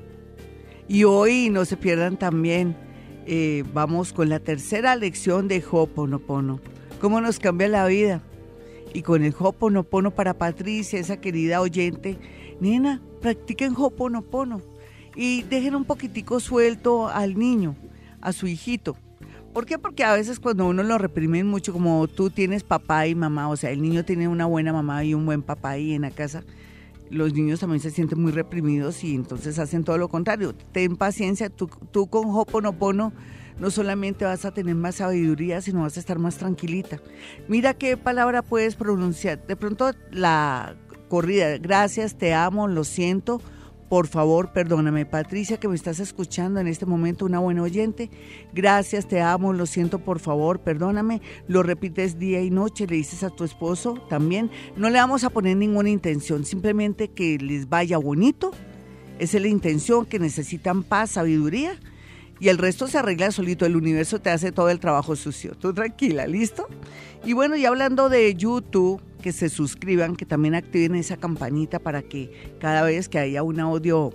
[0.88, 2.76] Y hoy no se pierdan también,
[3.26, 6.60] eh, vamos con la tercera lección de Hoponopono.
[7.02, 8.22] ¿Cómo nos cambia la vida?
[8.94, 12.18] Y con el Hoponopono para Patricia, esa querida oyente,
[12.60, 14.62] nena, practiquen Hoponopono
[15.16, 17.76] y dejen un poquitico suelto al niño,
[18.22, 18.96] a su hijito.
[19.54, 19.80] ¿Por qué?
[19.80, 23.56] Porque a veces cuando uno lo reprimen mucho, como tú tienes papá y mamá, o
[23.56, 26.44] sea, el niño tiene una buena mamá y un buen papá ahí en la casa,
[27.10, 30.54] los niños también se sienten muy reprimidos y entonces hacen todo lo contrario.
[30.72, 33.14] Ten paciencia, tú, tú con Hoponopono
[33.60, 37.00] no solamente vas a tener más sabiduría, sino vas a estar más tranquilita.
[37.48, 39.46] Mira qué palabra puedes pronunciar.
[39.46, 40.76] De pronto la
[41.08, 43.42] corrida, gracias, te amo, lo siento,
[43.90, 48.10] por favor, perdóname, Patricia, que me estás escuchando en este momento, una buena oyente.
[48.54, 51.22] Gracias, te amo, lo siento, por favor, perdóname.
[51.48, 54.50] Lo repites día y noche, le dices a tu esposo también.
[54.76, 58.52] No le vamos a poner ninguna intención, simplemente que les vaya bonito.
[59.20, 61.80] Esa es la intención, que necesitan paz, sabiduría.
[62.40, 65.56] Y el resto se arregla solito, el universo te hace todo el trabajo sucio.
[65.56, 66.68] Tú tranquila, ¿listo?
[67.24, 72.04] Y bueno, ya hablando de YouTube, que se suscriban, que también activen esa campanita para
[72.04, 74.14] que cada vez que haya un audio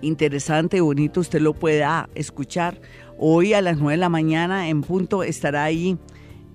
[0.00, 2.80] interesante, bonito, usted lo pueda escuchar.
[3.18, 5.98] Hoy a las 9 de la mañana en punto estará ahí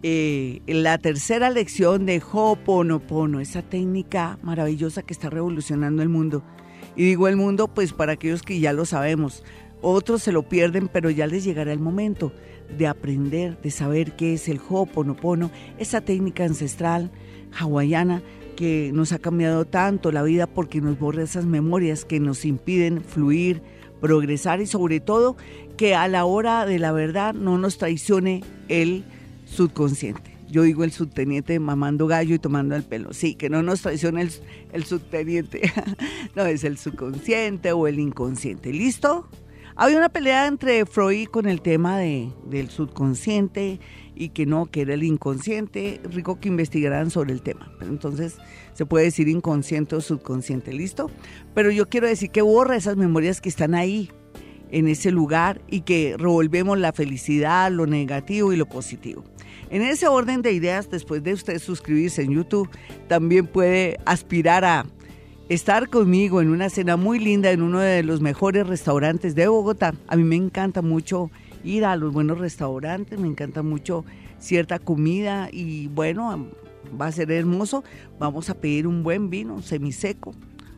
[0.02, 6.42] eh, la tercera lección de Ho'oponopono, esa técnica maravillosa que está revolucionando el mundo.
[6.96, 9.44] Y digo el mundo, pues para aquellos que ya lo sabemos,
[9.84, 12.32] otros se lo pierden, pero ya les llegará el momento
[12.76, 17.12] de aprender, de saber qué es el Ho'oponopono, esa técnica ancestral
[17.58, 18.22] hawaiana
[18.56, 23.04] que nos ha cambiado tanto la vida porque nos borra esas memorias que nos impiden
[23.04, 23.62] fluir,
[24.02, 25.36] progresar y sobre todo
[25.78, 29.04] que a la hora de la verdad no nos traicione el
[29.46, 30.36] subconsciente.
[30.50, 33.14] Yo digo el subteniente mamando gallo y tomando el pelo.
[33.14, 34.30] Sí, que no nos traicione
[34.72, 35.72] el, subteniente.
[36.36, 38.72] no, es el subconsciente o el inconsciente.
[38.72, 39.28] ¿Listo?
[39.76, 43.80] Había una pelea entre Freud con el tema de, del subconsciente
[44.16, 46.00] y que no, que era el inconsciente.
[46.12, 47.72] Rico que investigaran sobre el tema.
[47.82, 48.38] entonces
[48.74, 51.12] se puede decir inconsciente o subconsciente, ¿listo?
[51.54, 54.10] Pero yo quiero decir que borra esas memorias que están ahí,
[54.72, 59.24] en ese lugar, y que revolvemos la felicidad, lo negativo y lo positivo.
[59.70, 62.70] En ese orden de ideas, después de usted suscribirse en YouTube,
[63.08, 64.86] también puede aspirar a
[65.50, 69.94] estar conmigo en una cena muy linda en uno de los mejores restaurantes de Bogotá.
[70.08, 71.30] A mí me encanta mucho
[71.66, 74.06] ir a los buenos restaurantes, me encanta mucho
[74.40, 76.48] cierta comida y bueno,
[77.00, 77.84] va a ser hermoso.
[78.20, 80.34] Vamos a pedir un buen vino semiseco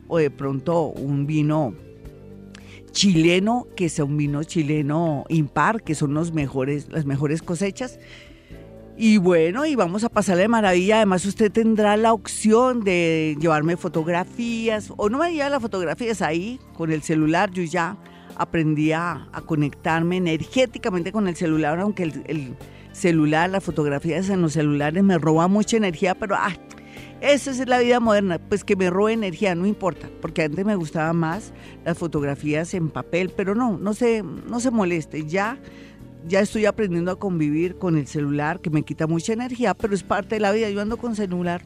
[0.08, 1.74] o de pronto un vino
[2.92, 8.00] chileno, que sea un vino chileno impar, que son los mejores, las mejores cosechas.
[9.00, 10.96] Y bueno, y vamos a pasarle de maravilla.
[10.96, 16.60] Además, usted tendrá la opción de llevarme fotografías, o no me lleva las fotografías ahí
[16.74, 17.52] con el celular.
[17.52, 17.98] Yo ya
[18.38, 22.56] aprendí a, conectarme energéticamente con el celular, aunque el,
[22.92, 26.56] celular, las fotografías en los celulares me roba mucha energía, pero ah,
[27.22, 30.76] esa es la vida moderna, pues que me robe energía, no importa, porque antes me
[30.76, 31.54] gustaban más
[31.86, 35.60] las fotografías en papel, pero no, no se, no se moleste, ya,
[36.28, 40.04] ya estoy aprendiendo a convivir con el celular, que me quita mucha energía, pero es
[40.04, 41.62] parte de la vida, yo ando con celular,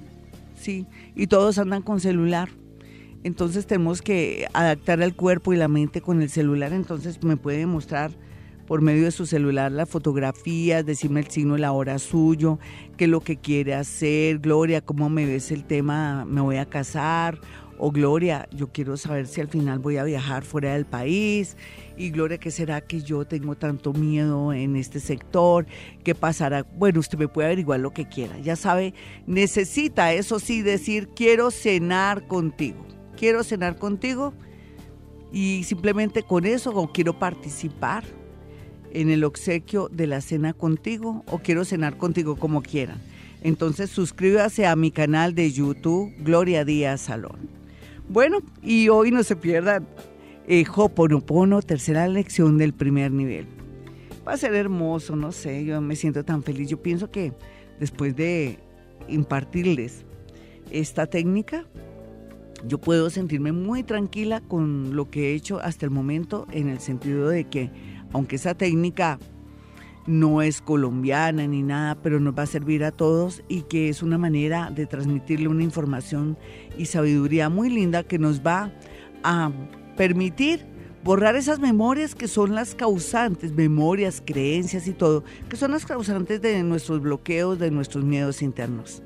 [0.56, 2.50] sí, y todos andan con celular.
[3.24, 6.74] Entonces tenemos que adaptar al cuerpo y la mente con el celular.
[6.74, 8.12] Entonces me puede mostrar
[8.72, 12.58] por medio de su celular las fotografías, decirme el signo la hora suyo,
[12.96, 16.66] qué es lo que quiere hacer, Gloria, cómo me ves el tema, me voy a
[16.66, 17.42] casar,
[17.78, 21.58] o Gloria, yo quiero saber si al final voy a viajar fuera del país,
[21.98, 25.66] y Gloria, ¿qué será que yo tengo tanto miedo en este sector?
[26.06, 26.64] ¿Qué pasará?
[26.64, 28.94] Bueno, usted me puede averiguar lo que quiera, ya sabe,
[29.28, 34.34] necesita eso sí decir, quiero cenar contigo quiero cenar contigo
[35.32, 38.04] y simplemente con eso o quiero participar
[38.94, 42.98] en el obsequio de la cena contigo o quiero cenar contigo como quieran.
[43.44, 47.48] Entonces suscríbase a mi canal de YouTube Gloria Díaz Salón.
[48.10, 49.88] Bueno, y hoy no se pierdan
[50.48, 53.46] eh, Hoponopono, tercera lección del primer nivel.
[54.28, 56.70] Va a ser hermoso, no sé, yo me siento tan feliz.
[56.70, 57.34] Yo pienso que
[57.80, 58.58] después de
[59.08, 60.06] impartirles
[60.72, 61.68] esta técnica,
[62.68, 66.80] yo puedo sentirme muy tranquila con lo que he hecho hasta el momento en el
[66.80, 67.72] sentido de que
[68.14, 69.20] aunque esa técnica
[70.08, 74.02] no es colombiana ni nada, pero nos va a servir a todos y que es
[74.02, 76.38] una manera de transmitirle una información
[76.78, 78.72] y sabiduría muy linda que nos va
[79.24, 79.52] a
[79.98, 80.66] permitir
[81.04, 86.42] borrar esas memorias que son las causantes, memorias, creencias y todo, que son las causantes
[86.42, 89.04] de nuestros bloqueos, de nuestros miedos internos.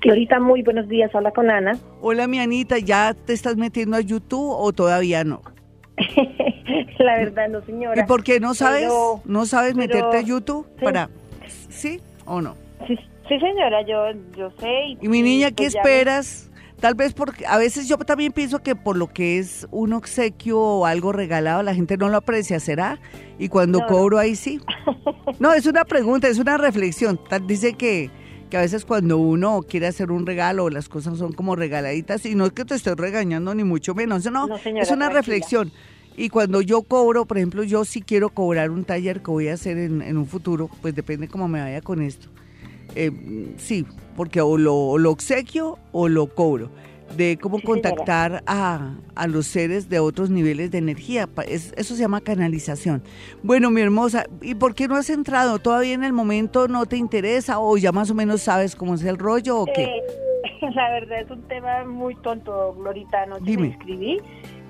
[0.00, 1.14] Glorita, muy buenos días.
[1.14, 1.78] Hola con Ana.
[2.00, 2.80] Hola, mi Anita.
[2.80, 5.42] ¿Ya te estás metiendo a YouTube o todavía no?
[6.98, 8.02] La verdad, no, señora.
[8.02, 8.88] ¿Y por qué no sabes?
[9.24, 10.66] ¿No sabes meterte a YouTube?
[10.82, 11.08] Para...
[11.68, 12.56] ¿Sí o no?
[12.88, 12.98] Sí,
[13.30, 14.96] Sí, señora, yo, yo sé.
[15.00, 16.50] Y, mi niña, ¿qué pues esperas?
[16.80, 20.58] Tal vez porque a veces yo también pienso que por lo que es un obsequio
[20.58, 22.98] o algo regalado, la gente no lo aprecia, ¿será?
[23.38, 24.60] Y cuando cobro ahí sí.
[25.38, 27.20] No, es una pregunta, es una reflexión.
[27.46, 28.10] Dice que,
[28.50, 32.34] que a veces cuando uno quiere hacer un regalo, las cosas son como regaladitas, y
[32.34, 35.20] no es que te estoy regañando ni mucho menos, no, No, señora, es una tranquila.
[35.20, 35.72] reflexión.
[36.16, 39.54] Y cuando yo cobro, por ejemplo, yo sí quiero cobrar un taller que voy a
[39.54, 42.28] hacer en, en un futuro, pues depende cómo me vaya con esto.
[42.94, 43.10] Eh,
[43.56, 43.84] sí,
[44.16, 46.70] porque o lo, o lo obsequio o lo cobro.
[47.16, 51.28] De cómo Sí, contactar a, a los seres de otros niveles de energía.
[51.48, 53.02] Es- eso se llama canalización.
[53.42, 55.58] Bueno, mi hermosa, ¿y por qué no has entrado?
[55.58, 59.02] ¿Todavía en el momento no te interesa o ya más o menos sabes cómo es
[59.02, 59.82] el rollo o qué?
[59.84, 60.02] Eh,
[60.74, 63.22] la verdad es un tema muy tonto, Glorita.
[63.22, 63.62] Anoche Dime.
[63.62, 64.18] me inscribí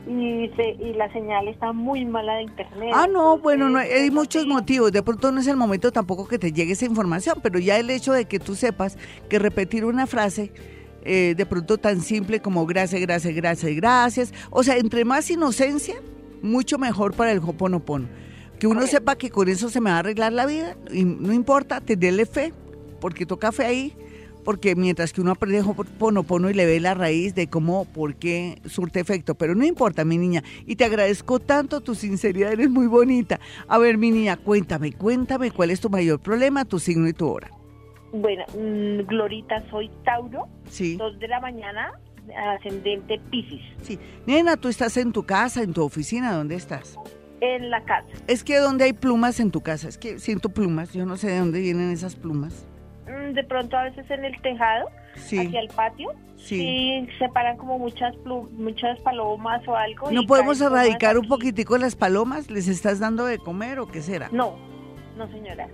[0.06, 2.90] y, se, y la señal está muy mala de internet.
[2.94, 4.92] Ah, no, bueno, no, hay muchos motivos.
[4.92, 7.90] De pronto no es el momento tampoco que te llegue esa información, pero ya el
[7.90, 8.96] hecho de que tú sepas
[9.28, 10.52] que repetir una frase
[11.02, 14.34] eh, de pronto tan simple como gracias, gracias, gracias, gracias.
[14.50, 15.96] O sea, entre más inocencia,
[16.42, 18.08] mucho mejor para el Hoponopono.
[18.58, 21.32] Que uno sepa que con eso se me va a arreglar la vida, y no
[21.32, 22.52] importa, tenerle fe,
[23.00, 23.96] porque toca fe ahí,
[24.44, 28.60] porque mientras que uno aprende Hoponopono y le ve la raíz de cómo, por qué
[28.66, 32.86] surte efecto, pero no importa, mi niña, y te agradezco tanto tu sinceridad, eres muy
[32.86, 33.40] bonita.
[33.68, 37.28] A ver, mi niña, cuéntame, cuéntame cuál es tu mayor problema, tu signo y tu
[37.28, 37.50] hora.
[38.12, 41.92] Bueno, mm, Glorita, soy Tauro, Sí, dos de la mañana,
[42.56, 43.98] ascendente Piscis, sí.
[44.26, 46.98] Nena, tú estás en tu casa, en tu oficina, ¿dónde estás?
[47.40, 48.08] en la casa.
[48.26, 51.28] Es que donde hay plumas en tu casa, es que siento plumas, yo no sé
[51.28, 52.66] de dónde vienen esas plumas.
[53.34, 56.56] De pronto a veces en el tejado, Sí, hacia el patio, sí.
[56.58, 58.14] sí se paran como muchas
[58.52, 60.10] muchas palomas o algo.
[60.10, 62.50] ¿No y podemos erradicar un poquitico las palomas?
[62.50, 64.28] ¿Les estás dando de comer o qué será?
[64.32, 64.56] No,
[65.16, 65.68] no señora.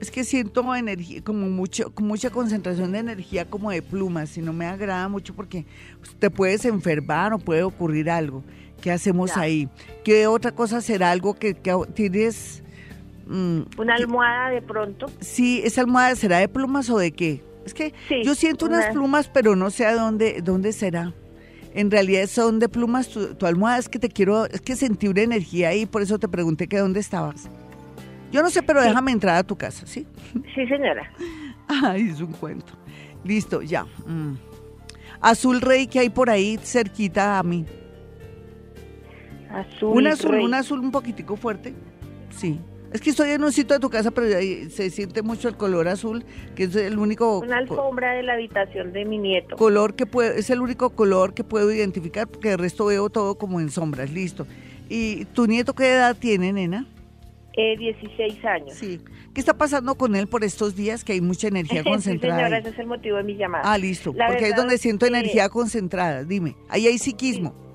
[0.00, 4.52] Es que siento energía, como mucho, mucha concentración de energía como de plumas, y no
[4.54, 5.66] me agrada mucho porque
[5.98, 8.42] pues, te puedes enfermar o puede ocurrir algo.
[8.80, 9.42] ¿Qué hacemos Ya.
[9.42, 9.68] ahí?
[10.04, 12.62] ¿Qué otra cosa será algo que, que tienes?
[13.30, 15.06] Mm, Una almohada de pronto.
[15.20, 17.42] sí, esa almohada será de plumas o de qué?
[17.64, 21.12] Es que Sí, yo siento unas una- plumas, pero no sé a dónde, dónde será.
[21.74, 25.06] En realidad son de plumas tu, tu almohada, es que te quiero, es que sentí
[25.08, 27.48] una energía ahí, por eso te pregunté que dónde estabas.
[28.32, 28.88] Yo no sé, pero Sí.
[28.88, 30.06] déjame entrar a tu casa, ¿sí?
[30.54, 31.10] Sí, señora.
[31.68, 32.72] Ay, es un cuento.
[33.24, 33.84] Listo, ya.
[34.06, 34.34] mm.
[35.20, 37.66] Azul Rey que hay por ahí cerquita a mí.
[39.52, 39.96] Azul.
[39.98, 40.44] Un azul, rey.
[40.44, 41.74] un azul un poquitico fuerte.
[42.30, 42.58] Sí.
[42.92, 45.56] Es que estoy en un sitio de tu casa, pero ahí se siente mucho el
[45.56, 46.24] color azul,
[46.56, 49.56] que es el único Una alfombra de la habitación de mi nieto.
[49.56, 53.36] color que puedo, es el único color que puedo identificar, porque el resto veo todo
[53.36, 54.10] como en sombras.
[54.10, 54.46] Listo.
[54.88, 56.86] ¿Y tu nieto qué edad tiene, nena?
[57.52, 58.74] Eh, 16 años.
[58.74, 59.00] Sí.
[59.34, 61.04] ¿Qué está pasando con él por estos días?
[61.04, 62.36] Que hay mucha energía sí, concentrada.
[62.38, 62.62] señora, ahí?
[62.62, 63.72] ese es el motivo de mi llamada.
[63.72, 64.12] Ah, listo.
[64.16, 66.24] La porque es verdad donde es siento energía concentrada.
[66.24, 67.54] Dime, ahí hay psiquismo.
[67.54, 67.69] Sí,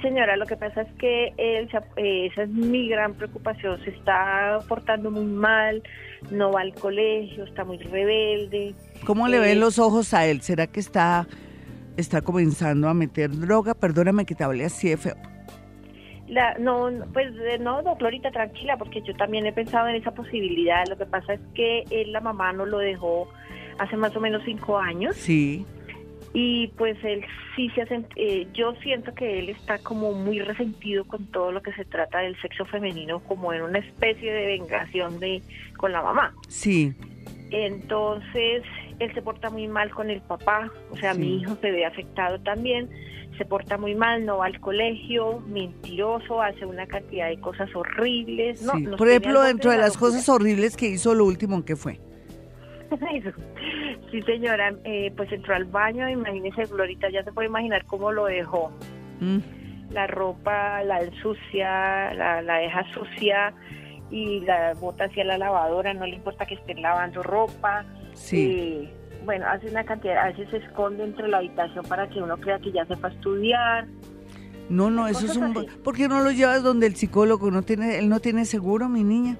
[0.00, 3.80] señora, lo que pasa es que él, eh, esa es mi gran preocupación.
[3.84, 5.82] Se está portando muy mal,
[6.30, 8.74] no va al colegio, está muy rebelde.
[9.04, 10.40] ¿Cómo le Eh, ven los ojos a él?
[10.42, 11.26] ¿Será que está,
[11.96, 13.74] está comenzando a meter droga?
[13.74, 15.16] Perdóname que te hablé así de feo.
[16.28, 19.94] La, no, no, pues eh, no, no, Florita, tranquila, porque yo también he pensado en
[19.94, 20.84] esa posibilidad.
[20.88, 23.28] Lo que pasa es que él, la mamá no lo dejó
[23.78, 25.66] hace más o menos cinco años Sí,
[26.34, 31.04] y pues él sí se hace, eh, yo siento que él está como muy resentido
[31.04, 35.18] con todo lo que se trata del sexo femenino, como en una especie de vengación
[35.20, 35.42] de
[35.78, 36.34] con la mamá.
[36.48, 36.92] sí.
[37.50, 38.62] Entonces,
[38.98, 41.20] él se porta muy mal con el papá, o sea, Sí.
[41.20, 42.90] mi hijo se ve afectado también,
[43.38, 48.62] se porta muy mal, no va al colegio, mentiroso, hace una cantidad de cosas horribles.
[48.62, 48.86] No, sí.
[48.98, 50.10] Por ejemplo, dentro de la las locura.
[50.12, 52.00] cosas horribles que hizo, lo último que fue.
[53.12, 53.30] Eso.
[54.10, 58.26] Sí, señora, eh, pues entró al baño, imagínese, Glorita, ya se puede imaginar cómo lo
[58.26, 58.70] dejó.
[59.20, 59.38] Mm,
[59.90, 63.52] La ropa la ensucia, la, la deja sucia
[64.10, 67.84] y la bota hacia la lavadora, no le importa que estén lavando ropa.
[68.14, 68.88] Sí.
[69.24, 72.60] Bueno, hace una cantidad, a veces se esconde entre la habitación para que uno crea
[72.60, 73.86] que ya se fue a estudiar.
[74.68, 75.56] No, no, eso es un...
[75.56, 75.66] así.
[75.82, 77.50] ¿Por qué no lo llevas donde el psicólogo?
[77.50, 79.36] ¿No tiene, ¿Él no tiene seguro, mi niña?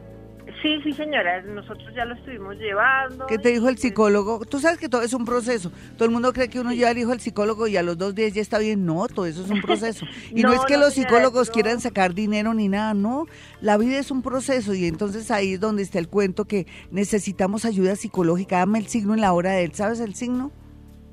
[0.63, 3.27] Sí, sí, señora, nosotros ya lo estuvimos llevando.
[3.27, 4.45] ¿Qué te dijo el pues, psicólogo?
[4.47, 5.71] Tú sabes que todo es un proceso.
[5.97, 8.15] Todo el mundo cree que uno lleva al hijo al psicólogo y a los dos
[8.15, 8.87] días ya está bien.
[8.87, 10.07] No, todo eso es un proceso.
[10.35, 13.27] Y no, No, es que no, los psicólogos quieran sacar dinero ni nada, no.
[13.61, 17.65] La vida es un proceso y entonces ahí es donde está el cuento que necesitamos
[17.65, 18.59] ayuda psicológica.
[18.59, 19.75] Dame el signo en la hora de él.
[19.75, 20.51] ¿Sabes el signo?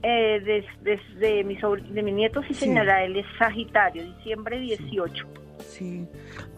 [0.03, 2.65] Eh, desde mi, sobr- de mi nieto, sí, Sí.
[2.65, 5.25] señora, él es Sagitario, diciembre 18.
[5.67, 6.07] Sí.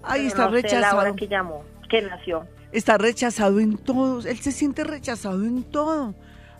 [0.01, 0.97] Ay, Pero está no sé la rechazado.
[1.01, 2.47] hora que llamó, que nació.
[2.75, 4.19] Está rechazado en todo.
[4.27, 6.13] Él se siente rechazado en todo.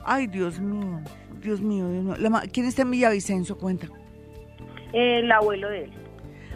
[0.04, 1.02] Ay, Dios mío.
[1.42, 2.16] Dios mío, Dios mío.
[2.18, 3.58] La ma- ¿Quién está en Villavicencio?
[3.58, 3.88] Cuenta.
[4.94, 5.92] El abuelo de él.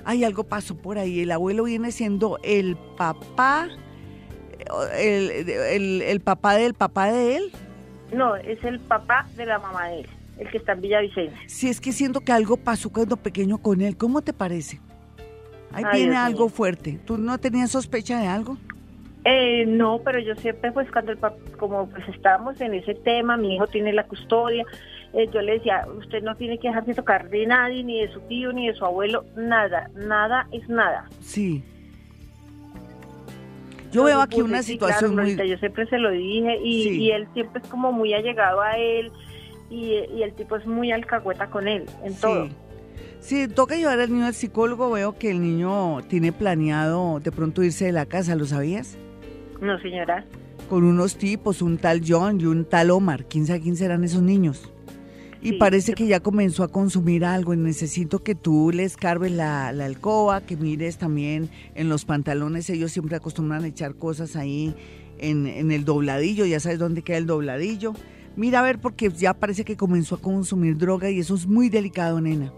[0.05, 1.19] Ay, algo pasó por ahí.
[1.19, 3.67] El abuelo viene siendo el papá,
[4.97, 7.51] el, el- el papá del papá de él.
[8.13, 10.07] No, es el papá de la mamá de él,
[10.37, 11.37] el que está en Villavicencio.
[11.47, 14.79] Si es que siento que algo pasó cuando pequeño con él, ¿cómo te parece?
[15.71, 16.49] Ahí Ay, viene Dios algo mío.
[16.49, 16.99] fuerte.
[17.05, 18.57] ¿Tú no tenías sospecha de algo?
[19.25, 23.35] Eh, no, pero yo siempre, pues cuando el pap- como pues estábamos en ese tema,
[23.35, 24.63] mi hijo tiene la custodia,
[25.13, 28.21] eh, yo le decía, usted no tiene que dejarse tocar de nadie, ni de su
[28.21, 31.09] tío, ni de su abuelo, nada, nada es nada.
[31.21, 31.63] Sí.
[33.91, 35.49] Yo veo aquí una situación claro, muy...
[35.49, 37.01] Yo siempre se lo dije y, Sí.
[37.01, 39.11] y él siempre es como muy allegado a él
[39.69, 42.45] y, y el tipo es muy alcahueta con él en todo.
[42.45, 42.51] Sí.
[43.19, 44.91] Sí, toca llevar al niño al psicólogo.
[44.91, 48.97] Veo que el niño tiene planeado de pronto irse de la casa, ¿lo sabías?
[49.61, 50.25] No, señora.
[50.69, 53.25] Con unos tipos, un tal John y un tal Omar.
[53.25, 54.71] ¿Quién sabe quién serán esos niños?
[55.41, 59.31] Y Sí, parece que ya comenzó a consumir algo y necesito que tú le escarbes
[59.31, 62.69] la, la alcoba, que mires también en los pantalones.
[62.69, 64.75] Ellos siempre acostumbran a echar cosas ahí
[65.17, 66.45] en, en el dobladillo.
[66.45, 67.93] Ya sabes dónde queda el dobladillo.
[68.35, 71.69] Mira a ver porque ya parece que comenzó a consumir droga y eso es muy
[71.69, 72.53] delicado, nena.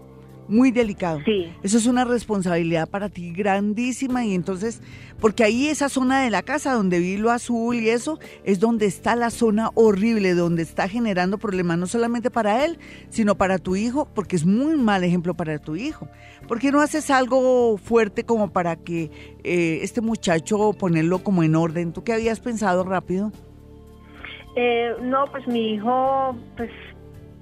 [0.52, 1.20] Muy delicado.
[1.24, 1.50] Sí.
[1.62, 4.82] Eso es una responsabilidad para ti grandísima y entonces,
[5.18, 8.84] porque ahí esa zona de la casa donde vi lo azul y eso, es donde
[8.84, 12.78] está la zona horrible, donde está generando problemas no solamente para él,
[13.08, 16.06] sino para tu hijo, porque es muy mal ejemplo para tu hijo.
[16.46, 19.10] ¿Por qué no haces algo fuerte como para que
[19.44, 21.94] eh, este muchacho ponerlo como en orden?
[21.94, 23.32] ¿Tú qué habías pensado rápido?
[24.54, 26.70] Eh, no, pues mi hijo, pues,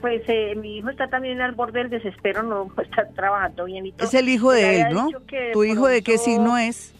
[0.00, 3.92] pues eh, mi hijo está también al borde del desespero, no está trabajando bien y
[3.92, 4.06] todo.
[4.06, 5.08] Es el hijo de él, ¿no?
[5.52, 6.94] ¿Tu hijo de qué signo es?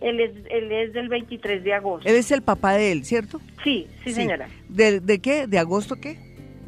[0.00, 2.08] Él es, él es del 23 de agosto.
[2.08, 3.40] Él es el papá de él, ¿cierto?
[3.62, 4.48] Sí, sí, señora.
[4.68, 5.46] ¿De, de qué?
[5.46, 6.18] ¿De agosto qué?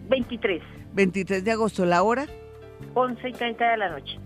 [0.08, 0.62] 23,
[0.94, 2.26] 23 de agosto, ¿la hora?
[2.94, 4.18] 11 y 30 de la noche.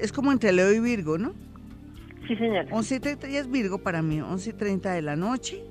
[0.00, 1.32] Es como entre Leo y Virgo, ¿no?
[2.26, 2.66] Sí, señora.
[2.70, 5.62] 11 y 30 ya es Virgo para mí, 11 y 30 de la noche.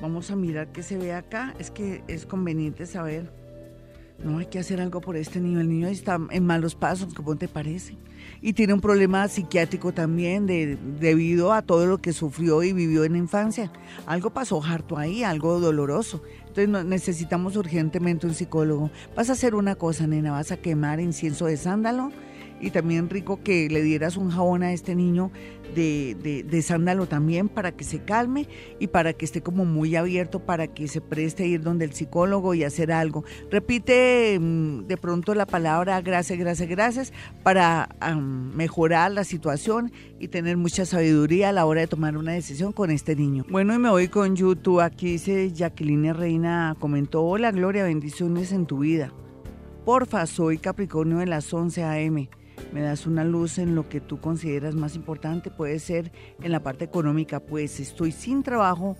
[0.00, 1.54] Vamos a mirar qué se ve acá.
[1.58, 3.39] Es que es conveniente saber.
[4.22, 5.60] No, hay que hacer algo por este niño.
[5.60, 7.96] El niño está en malos pasos, ¿cómo te parece?
[8.42, 13.04] Y tiene un problema psiquiátrico también de, debido a todo lo que sufrió y vivió
[13.04, 13.72] en la infancia.
[14.06, 16.22] Algo pasó harto ahí, algo doloroso.
[16.48, 18.90] Entonces necesitamos urgentemente un psicólogo.
[19.16, 22.12] Vas a hacer una cosa, nena, vas a quemar incienso de sándalo
[22.60, 25.30] y también rico que le dieras un jabón a este niño
[25.74, 28.48] de, de, de sándalo también para que se calme
[28.78, 31.92] y para que esté como muy abierto para que se preste a ir donde el
[31.92, 33.24] psicólogo y hacer algo.
[33.50, 40.56] Repite mm, de pronto la palabra gracias, gracias, gracias para mejorar la situación y tener
[40.56, 43.44] mucha sabiduría a la hora de tomar una decisión con este niño.
[43.48, 44.80] Bueno, y me voy con YouTube.
[44.80, 49.12] Aquí dice Jacqueline Reina, comentó, hola Gloria, bendiciones en tu vida.
[49.84, 52.28] Porfa, soy Capricornio de las 11 a.m.
[52.72, 55.50] Me das una luz en lo que tú consideras más importante.
[55.50, 58.96] Puede ser en la parte económica, pues estoy sin trabajo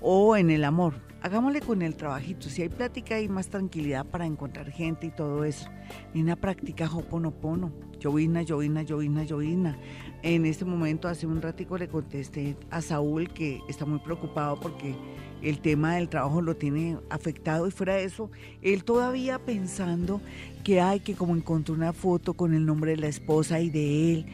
[0.00, 0.94] o en el amor.
[1.22, 2.48] Hagámosle con el trabajito.
[2.48, 5.68] Si hay plática hay más tranquilidad para encontrar gente y todo eso.
[6.14, 7.72] Nina practica hoponopono.
[8.00, 9.78] Llovina, llovina, llovina, llovina.
[10.22, 14.96] En este momento, hace un ratico le contesté a Saúl que está muy preocupado porque
[15.42, 18.30] el tema del trabajo lo tiene afectado y fuera de eso,
[18.62, 20.20] él todavía pensando
[20.64, 24.12] que hay que como encontró una foto con el nombre de la esposa y de
[24.12, 24.26] él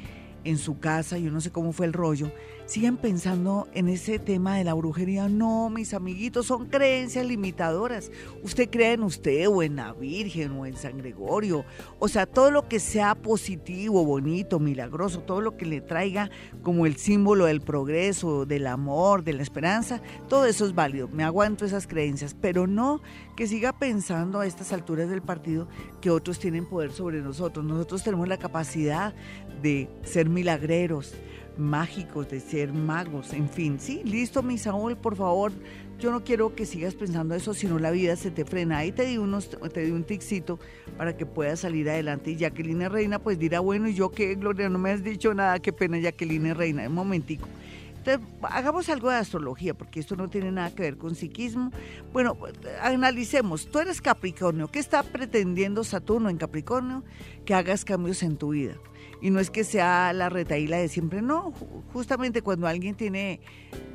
[0.48, 2.32] en su casa, yo no sé cómo fue el rollo,
[2.64, 5.28] siguen pensando en ese tema de la brujería.
[5.28, 8.10] No, mis amiguitos, son creencias limitadoras.
[8.42, 11.64] Usted cree en usted o en la Virgen o en San Gregorio.
[11.98, 16.30] O sea, todo lo que sea positivo, bonito, milagroso, todo lo que le traiga
[16.62, 21.08] como el símbolo del progreso, del amor, de la esperanza, todo eso es válido.
[21.08, 23.00] Me aguanto esas creencias, pero no
[23.36, 25.68] que siga pensando a estas alturas del partido
[26.00, 27.64] que otros tienen poder sobre nosotros.
[27.64, 29.14] Nosotros tenemos la capacidad
[29.62, 31.14] de ser milagreros,
[31.56, 33.78] mágicos, de ser magos, en fin.
[33.80, 35.52] Sí, listo, mi Saúl, por favor.
[35.98, 38.78] Yo no quiero que sigas pensando eso, sino la vida se te frena.
[38.78, 40.60] Ahí te di, unos, te di un ticito
[40.96, 42.30] para que puedas salir adelante.
[42.30, 44.68] Y Jacqueline Reina, pues dirá, bueno, ¿y yo qué, Gloria?
[44.68, 46.86] No me has dicho nada, qué pena, Jacqueline Reina.
[46.86, 47.48] Un momentico.
[47.96, 51.72] Entonces, hagamos algo de astrología, porque esto no tiene nada que ver con psiquismo.
[52.12, 52.36] Bueno,
[52.80, 53.68] analicemos.
[53.68, 54.68] Tú eres Capricornio.
[54.68, 57.02] ¿Qué está pretendiendo Saturno en Capricornio?
[57.44, 58.74] Que hagas cambios en tu vida.
[59.20, 61.52] Y no es que sea la retaíla de siempre, no.
[61.92, 63.40] Justamente cuando alguien tiene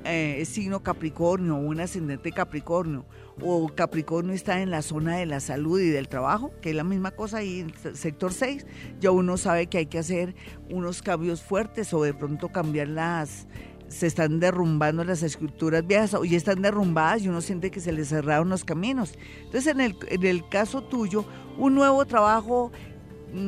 [0.04, 3.06] eh, signo Capricornio o un ascendente Capricornio,
[3.42, 6.84] o Capricornio está en la zona de la salud y del trabajo, que es la
[6.84, 8.66] misma cosa ahí en el sector 6,
[9.00, 10.36] ya uno sabe que hay que hacer
[10.70, 13.48] unos cambios fuertes o de pronto cambiar las
[13.94, 17.92] se están derrumbando las estructuras viejas o ya están derrumbadas y uno siente que se
[17.92, 19.14] le cerraron los caminos.
[19.44, 21.26] Entonces, en el, en el caso tuyo,
[21.58, 22.72] un nuevo trabajo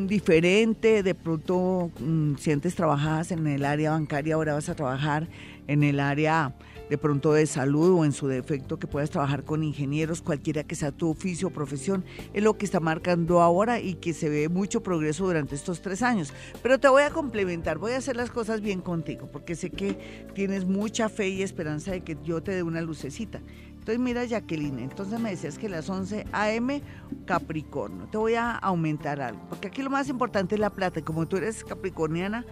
[0.07, 5.27] diferente, de pronto mm, si antes trabajabas en el área bancaria, ahora vas a trabajar
[5.67, 6.55] en el área
[6.89, 10.75] de pronto de salud o en su defecto que puedas trabajar con ingenieros, cualquiera que
[10.75, 14.49] sea tu oficio o profesión, es lo que está marcando ahora y que se ve
[14.49, 16.33] mucho progreso durante estos tres años.
[16.61, 20.27] Pero te voy a complementar, voy a hacer las cosas bien contigo, porque sé que
[20.33, 23.41] tienes mucha fe y esperanza de que yo te dé una lucecita.
[23.85, 26.81] Entonces mira Jacqueline, entonces me decías que las 11 a.m.
[27.27, 28.07] Capricornio.
[28.07, 31.03] Te voy a aumentar algo, porque aquí lo más importante es la plata.
[31.03, 32.47] Como tú eres capricorniana,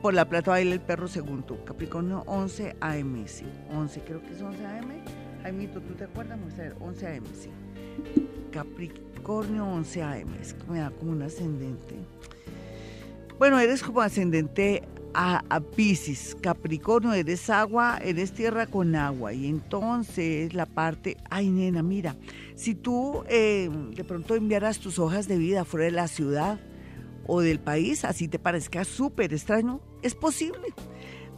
[0.00, 1.62] por la plata baila el perro según tú.
[1.66, 3.44] Capricornio 11 AM, sí.
[3.70, 4.92] 11, creo que es 11 AM.
[5.42, 6.40] Jaimito, ¿tú te acuerdas?
[6.40, 7.50] Vamos a ver, 11 AM, sí.
[8.50, 11.96] Capricornio 11 AM, es que me da como un ascendente.
[13.38, 14.84] Bueno, eres como ascendente
[15.14, 19.32] a, Pisces, Capricornio, eres agua, eres tierra con agua.
[19.32, 22.16] Y entonces la parte, ay nena, mira,
[22.54, 26.58] si tú eh, de pronto enviaras tus hojas de vida fuera de la ciudad,
[27.26, 30.74] o del país, así te parezca súper extraño, es posible.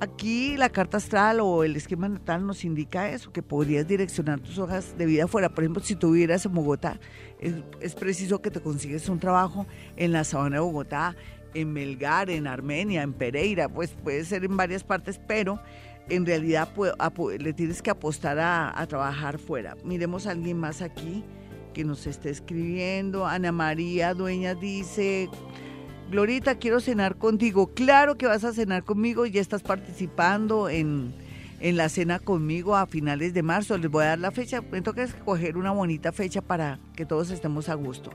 [0.00, 4.58] Aquí la carta astral o el esquema natal nos indica eso, que podrías direccionar tus
[4.58, 5.50] hojas de vida fuera.
[5.50, 6.98] Por ejemplo, si tú vivieras en Bogotá,
[7.80, 9.66] es, preciso que te consigues un trabajo
[9.96, 11.14] en la sabana de Bogotá,
[11.54, 15.60] en Melgar, en Armenia, en Pereira, pues puede ser en varias partes, pero
[16.08, 16.68] en realidad
[17.38, 19.76] le tienes que apostar a, trabajar fuera.
[19.84, 21.24] Miremos a alguien más aquí
[21.72, 23.26] que nos esté escribiendo.
[23.26, 25.28] Ana María Dueña dice,
[26.10, 27.68] Glorita, quiero cenar contigo.
[27.74, 31.14] Claro que vas a cenar conmigo, ya estás participando en,
[31.60, 33.78] en la cena conmigo a finales de marzo.
[33.78, 34.60] Les voy a dar la fecha.
[34.60, 38.10] Me toca escoger una bonita fecha para que todos estemos a gusto.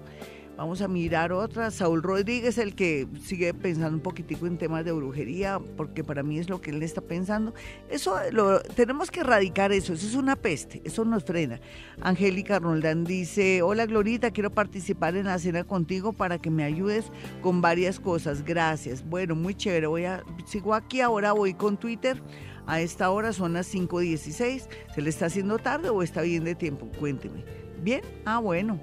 [0.59, 1.71] Vamos a mirar otra.
[1.71, 6.37] Saúl Rodríguez, el que sigue pensando un poquitico en temas de brujería, porque para mí
[6.37, 7.53] es lo que él está pensando.
[7.89, 9.93] Eso lo, tenemos que erradicar eso.
[9.93, 10.81] Eso es una peste.
[10.83, 11.61] Eso nos frena.
[12.01, 17.09] Angélica Roldán dice: Hola Glorita, quiero participar en la cena contigo para que me ayudes
[17.41, 18.43] con varias cosas.
[18.43, 19.01] Gracias.
[19.07, 19.87] Bueno, muy chévere.
[19.87, 22.21] Voy a, sigo aquí ahora, voy con Twitter.
[22.67, 24.67] A esta hora son las 5.16.
[24.93, 26.89] ¿Se le está haciendo tarde o está bien de tiempo?
[26.99, 27.45] Cuénteme.
[27.81, 28.01] ¿Bien?
[28.25, 28.81] Ah, bueno.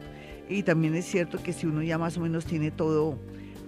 [0.49, 3.19] Y también es cierto que si uno ya más o menos tiene todo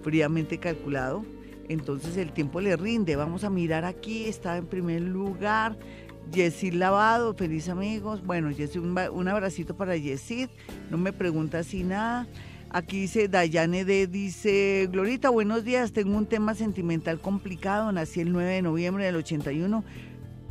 [0.03, 1.25] fríamente calculado,
[1.69, 3.17] entonces el tiempo le rinde.
[3.17, 5.77] Vamos a mirar aquí, está en primer lugar
[6.33, 8.25] Yesid Lavado, feliz amigos.
[8.25, 10.49] Bueno, Yesid, un, un abracito para Yesid,
[10.91, 12.27] no me pregunta así nada.
[12.71, 18.31] Aquí dice Dayane D, dice, Glorita, buenos días, tengo un tema sentimental complicado, nací el
[18.31, 19.85] 9 de noviembre del 81,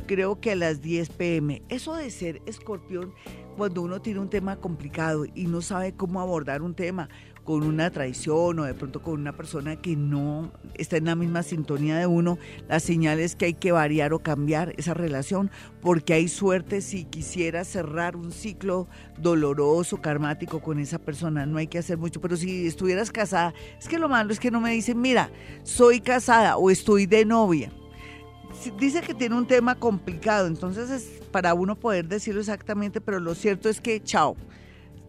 [0.08, 1.62] creo que a las 10 pm.
[1.68, 3.14] Eso de ser escorpión
[3.58, 7.08] cuando uno tiene un tema complicado y no sabe cómo abordar un tema
[7.42, 11.42] con una traición o de pronto con una persona que no está en la misma
[11.42, 12.38] sintonía de uno,
[12.68, 15.50] la señal es que hay que variar o cambiar esa relación
[15.80, 18.86] porque hay suerte si quisiera cerrar un ciclo
[19.18, 23.88] doloroso, karmático con esa persona, no hay que hacer mucho, pero si estuvieras casada, es
[23.88, 25.30] que lo malo es que no me dicen, mira,
[25.64, 27.72] soy casada o estoy de novia
[28.78, 33.34] dice que tiene un tema complicado, entonces es para uno poder decirlo exactamente, pero lo
[33.34, 34.36] cierto es que, chao,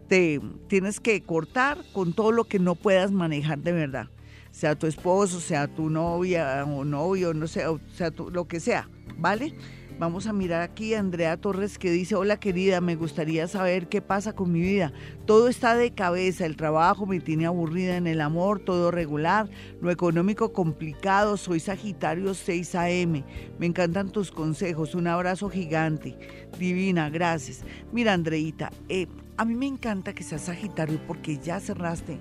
[0.08, 4.08] te tienes que cortar con todo lo que no puedas manejar de verdad,
[4.50, 9.54] sea tu esposo, sea tu novia o novio, no sé, sea lo que sea, ¿vale?
[10.00, 14.00] Vamos a mirar aquí a Andrea Torres que dice, hola querida, me gustaría saber qué
[14.00, 14.94] pasa con mi vida.
[15.26, 19.50] Todo está de cabeza, el trabajo me tiene aburrida en el amor, todo regular,
[19.82, 23.24] lo económico complicado, soy Sagitario 6 AM.
[23.58, 26.16] Me encantan tus consejos, un abrazo gigante.
[26.58, 27.62] Divina, gracias.
[27.92, 32.18] Mira Andreita, eh, a mí me encanta que seas Sagitario porque ya cerraste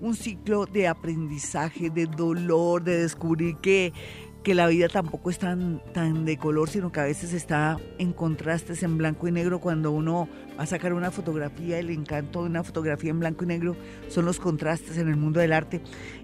[0.00, 3.92] un ciclo de aprendizaje, de dolor, de descubrir que
[4.42, 8.12] que la vida tampoco es tan, tan de color, sino que a veces está en
[8.12, 9.60] contrastes en blanco y negro.
[9.60, 10.28] Cuando uno
[10.58, 13.76] va a sacar una fotografía, el encanto de una fotografía en blanco y negro
[14.08, 15.80] son los contrastes en el mundo del arte.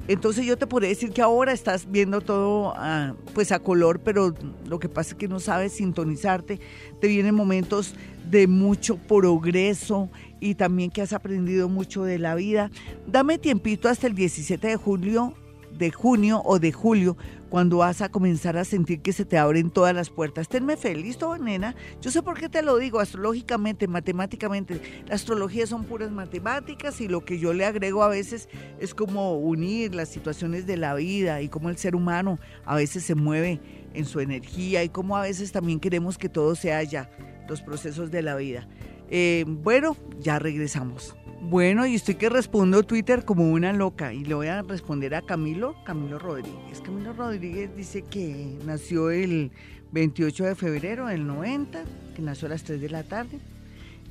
[0.09, 4.35] Entonces yo te podría decir que ahora estás viendo todo ah, pues a color, pero
[4.67, 6.61] lo que pasa es que no sabes sintonizarte.
[7.01, 7.95] Te vienen momentos
[8.29, 10.11] de mucho progreso
[10.41, 12.71] y también que has aprendido mucho de la vida.
[13.07, 15.35] Dame tiempito hasta el 17 de julio
[15.79, 17.17] de junio o de julio,
[17.49, 20.49] cuando vas a comenzar a sentir que se te abren todas las puertas.
[20.49, 21.75] Tenme feliz, todo nena.
[22.01, 24.81] Yo sé por qué te lo digo, astrológicamente, matemáticamente.
[25.07, 28.49] La astrología son puras matemáticas y lo que yo le agrego a veces
[28.79, 33.05] es como unir las situaciones de la vida y cómo el ser humano a veces
[33.05, 33.61] se mueve
[33.95, 37.11] en su energía y cómo a veces también queremos que todo sea ya,
[37.49, 38.69] los procesos de la vida.
[39.11, 41.18] Eh, bueno, ya regresamos.
[41.41, 45.23] Bueno, y estoy que respondo Twitter como una loca y le voy a responder a
[45.23, 46.81] Camilo, Camilo Rodríguez.
[46.83, 49.53] Camilo Rodríguez dice que nació el
[49.93, 51.85] 28 de febrero del 90,
[52.15, 53.39] que nació a las 3 de la tarde.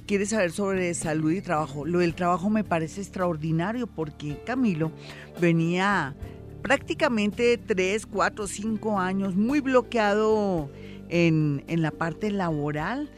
[0.07, 1.86] quiere saber sobre salud y trabajo.
[1.86, 4.91] Lo del trabajo me parece extraordinario porque Camilo
[5.39, 6.15] venía
[6.61, 10.71] prácticamente 3, 4, 5 años muy bloqueado
[11.09, 13.09] en, en la parte laboral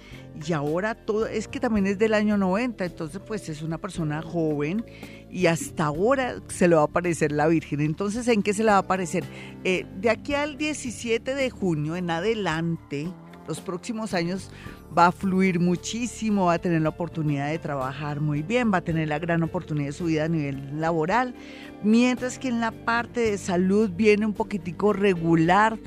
[0.47, 4.21] y ahora todo, es que también es del año 90, entonces pues es una persona
[4.21, 4.85] joven
[5.29, 7.81] y hasta ahora se le va a aparecer la Virgen.
[7.81, 9.23] Entonces, ¿en qué se le va a aparecer?
[9.63, 13.11] Eh, de aquí al 17 de junio en adelante,
[13.47, 14.51] los próximos años
[14.95, 18.81] va a fluir muchísimo, va a tener la oportunidad de trabajar muy bien, va a
[18.81, 21.35] tener la gran oportunidad de su vida a nivel laboral,
[21.83, 25.77] mientras que en la parte de salud viene un poquitico regular,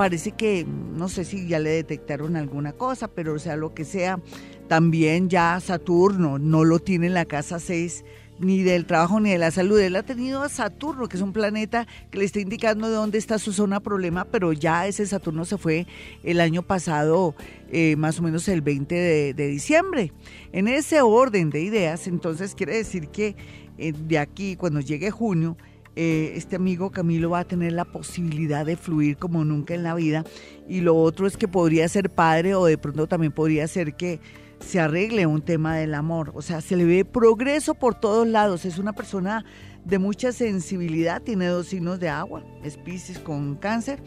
[0.00, 4.18] parece que, no sé si ya le detectaron alguna cosa, pero sea, lo que sea,
[4.66, 8.02] también ya Saturno no lo tiene en la casa 6
[8.38, 9.78] ni del trabajo ni de la salud.
[9.78, 13.18] Él ha tenido a Saturno, que es un planeta que le está indicando de dónde
[13.18, 15.86] está su zona problema, pero ya ese Saturno se fue
[16.22, 17.34] el año pasado,
[17.70, 20.14] eh, más o menos el 20 de, diciembre.
[20.54, 23.36] En ese orden de ideas, entonces quiere decir que
[23.76, 25.58] eh, de aquí, cuando llegue junio,
[25.96, 29.94] eh, este amigo Camilo va a tener la posibilidad de fluir como nunca en la
[29.94, 30.24] vida.
[30.68, 34.20] Y lo otro es que podría ser padre o de pronto también podría ser que
[34.60, 36.32] se arregle un tema del amor.
[36.34, 38.64] O sea, se le ve progreso por todos lados.
[38.64, 39.44] Es una persona
[39.84, 42.78] de mucha sensibilidad, tiene dos signos de agua, es
[43.18, 44.02] con cáncer.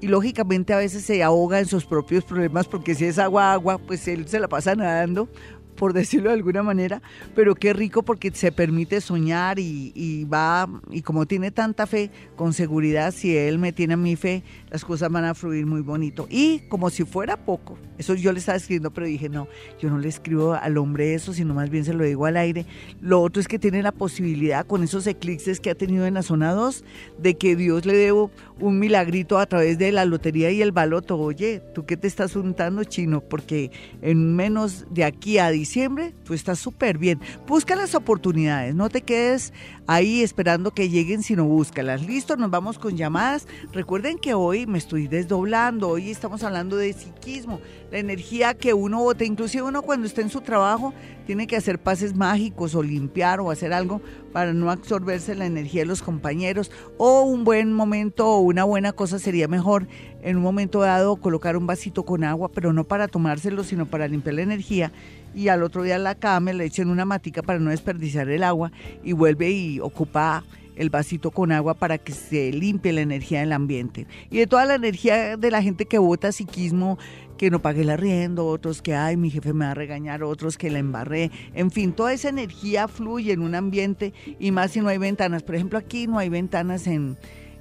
[0.00, 3.78] Y lógicamente a veces se ahoga en sus propios problemas porque si es agua, agua,
[3.78, 5.30] pues él se la pasa nadando
[5.76, 7.02] por decirlo de alguna manera,
[7.34, 12.52] pero qué rico porque se permite soñar y, va, y como tiene tanta fe, con
[12.52, 16.26] seguridad, si él me tiene mi fe, las cosas van a fluir muy bonito.
[16.30, 19.48] Y como si fuera poco, eso yo le estaba escribiendo, pero dije, no,
[19.80, 22.66] yo no le escribo al hombre eso, sino más bien se lo digo al aire.
[23.00, 26.22] Lo otro es que tiene la posibilidad, con esos eclipses que ha tenido en la
[26.22, 26.84] zona 2,
[27.18, 31.18] de que Dios le debo un milagrito a través de la lotería y el baloto.
[31.18, 33.20] Oye, ¿tú qué te estás untando, chino?
[33.20, 33.70] Porque
[34.02, 37.18] en menos de aquí a diciembre, tú estás súper bien.
[37.46, 39.54] Busca las oportunidades, no te quedes
[39.86, 42.02] ahí esperando que lleguen, sino búscalas.
[42.06, 43.48] Listo, nos vamos con llamadas.
[43.72, 47.60] Recuerden que hoy me estoy desdoblando, hoy estamos hablando de psiquismo,
[47.90, 50.92] la energía que uno bota, inclusive uno cuando está en su trabajo
[51.26, 54.02] tiene que hacer pases mágicos o limpiar o hacer algo
[54.32, 58.92] para no absorberse la energía de los compañeros o un buen momento o una buena
[58.92, 59.86] cosa sería mejor
[60.22, 64.08] en un momento dado colocar un vasito con agua, pero no para tomárselo, sino para
[64.08, 64.92] limpiar la energía
[65.34, 68.72] y al otro día la cama le echen una matica para no desperdiciar el agua
[69.02, 70.44] y vuelve y ocupa
[70.76, 74.06] el vasito con agua para que se limpie la energía del ambiente.
[74.30, 76.98] Y de toda la energía de la gente que vota psiquismo,
[77.36, 80.56] que no pague el arriendo, otros que, ay, mi jefe me va a regañar, otros
[80.56, 81.30] que la embarré.
[81.54, 85.42] En fin, toda esa energía fluye en un ambiente y más si no hay ventanas.
[85.42, 87.16] Por ejemplo, aquí no hay ventanas en,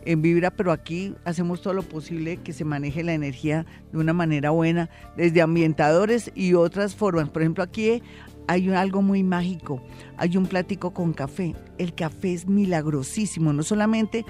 [0.06, 4.14] en Vibra, pero aquí hacemos todo lo posible que se maneje la energía de una
[4.14, 7.30] manera buena, desde ambientadores y otras formas.
[7.30, 8.01] Por ejemplo, aquí
[8.47, 9.82] hay algo muy mágico,
[10.18, 11.56] hay un plático con café.
[11.78, 14.26] El café es milagrosísimo, no solamente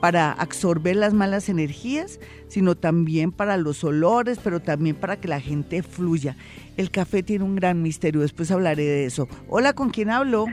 [0.00, 5.40] para absorber las malas energías, sino también para los olores, pero también para que la
[5.40, 6.36] gente fluya.
[6.76, 9.28] El café tiene un gran misterio, después hablaré de eso.
[9.48, 10.46] Hola, ¿con quién hablo?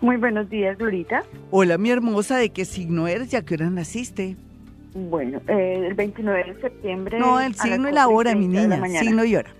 [0.00, 1.22] Muy buenos días, Glorita.
[1.50, 4.36] Hola, mi hermosa, ¿de qué signo eres y a qué hora naciste?
[4.94, 7.18] Bueno, eh, el 29 de septiembre.
[7.18, 8.80] No, el signo y la hora, mi niña.
[9.00, 9.50] Signo y hora.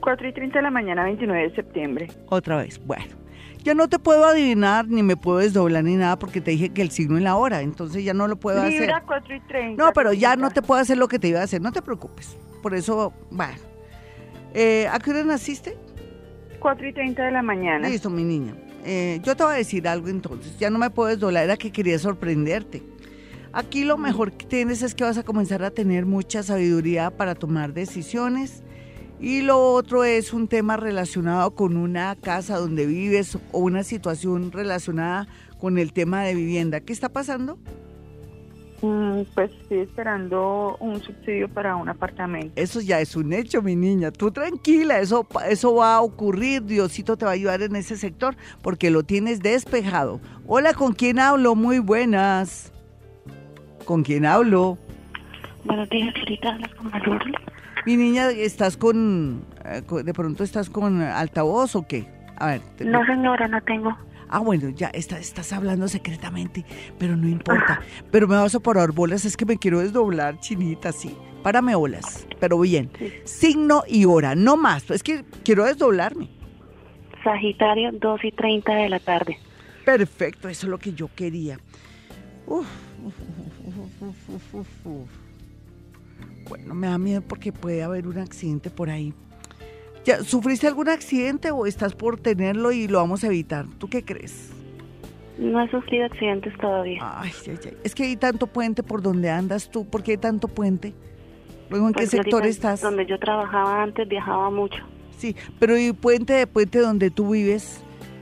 [0.00, 2.08] 4 y 30 de la mañana, 29 de septiembre.
[2.28, 3.06] Otra vez, bueno.
[3.62, 6.82] Ya no te puedo adivinar, ni me puedo desdoblar, ni nada, porque te dije que
[6.82, 8.92] el signo y la hora, entonces ya no lo puedo hacer.
[9.06, 9.82] 4 y 30.
[9.82, 11.80] No, pero ya no te puedo hacer lo que te iba a hacer, no te
[11.80, 12.36] preocupes.
[12.62, 13.56] Por eso, bueno.
[14.52, 15.78] Eh, ¿A qué hora naciste?
[16.64, 17.90] 4 y 30 de la mañana.
[17.90, 18.54] Listo, mi niña.
[18.86, 21.70] Eh, yo te voy a decir algo entonces, ya no me puedes doblar, era que
[21.70, 22.82] quería sorprenderte.
[23.52, 27.34] Aquí lo mejor que tienes es que vas a comenzar a tener mucha sabiduría para
[27.34, 28.62] tomar decisiones
[29.20, 34.50] y lo otro es un tema relacionado con una casa donde vives o una situación
[34.50, 36.80] relacionada con el tema de vivienda.
[36.80, 37.58] ¿Qué está pasando?
[38.84, 42.52] Mm, pues estoy esperando un subsidio para un apartamento.
[42.54, 44.10] Eso ya es un hecho, mi niña.
[44.10, 46.62] Tú tranquila, eso, eso va a ocurrir.
[46.62, 50.20] Diosito te va a ayudar en ese sector porque lo tienes despejado.
[50.46, 51.54] Hola, ¿con quién hablo?
[51.54, 52.74] Muy buenas.
[53.86, 54.76] ¿Con quién hablo?
[55.64, 56.58] Buenos días, querida.
[56.76, 57.18] con
[57.86, 62.06] mi niña, ¿estás con, eh, de pronto estás con altavoz o qué?
[62.36, 62.60] A ver.
[62.80, 63.96] No, señora, no tengo.
[64.34, 66.64] Ah, bueno, ya está, estás hablando secretamente,
[66.98, 67.80] pero no importa.
[68.10, 71.16] Pero me vas a parar bolas, es que me quiero desdoblar, chinita, sí.
[71.44, 72.90] Párame bolas, pero bien.
[73.22, 74.90] Signo y hora, no más.
[74.90, 76.30] Es que quiero desdoblarme.
[77.22, 79.38] Sagitario, 2 y 30 de la tarde.
[79.84, 81.60] Perfecto, eso es lo que yo quería.
[82.48, 82.66] Uf,
[86.48, 89.14] bueno, me da miedo porque puede haber un accidente por ahí.
[90.04, 93.66] ¿Ya, ¿Sufriste algún accidente o estás por tenerlo y lo vamos a evitar?
[93.78, 94.50] ¿Tú qué crees?
[95.38, 97.00] No he sufrido accidentes todavía.
[97.02, 97.76] Ay, ay, ay.
[97.82, 99.84] Es que hay tanto puente por donde andas tú.
[99.86, 100.92] ¿Por qué hay tanto puente?
[101.70, 102.82] Luego, ¿en qué Pues, sector estás?
[102.82, 104.78] Donde yo trabajaba antes viajaba mucho.
[105.16, 107.80] Sí, pero ¿y puente de puente donde tú vives?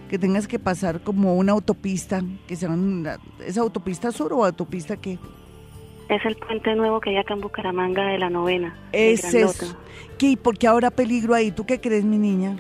[0.09, 4.97] Que tengas que pasar como una autopista, que sea una, ¿es autopista sur o autopista
[4.97, 5.19] qué?
[6.09, 8.77] Es el puente nuevo que hay acá en Bucaramanga de la novena.
[8.93, 9.77] Es eso.
[10.19, 10.29] ¿Qué?
[10.31, 11.51] ¿Y por qué ahora peligro ahí?
[11.53, 12.57] ¿Tú qué crees, mi niña?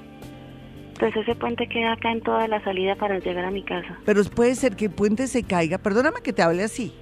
[0.99, 3.99] Pues ese puente queda acá en toda la salida para llegar a mi casa.
[4.05, 5.78] Pero puede ser que el puente se caiga.
[5.78, 6.93] Perdóname que te hable así.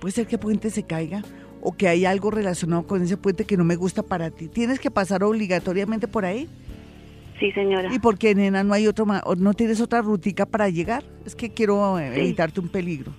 [0.00, 1.22] Puede ser que el puente se caiga
[1.62, 4.48] o que hay algo relacionado con ese puente que no me gusta para ti.
[4.48, 6.48] ¿Tienes que pasar obligatoriamente por ahí?
[7.40, 7.92] Sí, señora.
[7.92, 11.02] ¿Y por qué, nena, no hay otro no tienes otra rutica para llegar?
[11.24, 12.20] Es que quiero eh, Sí.
[12.20, 13.12] evitarte un peligro.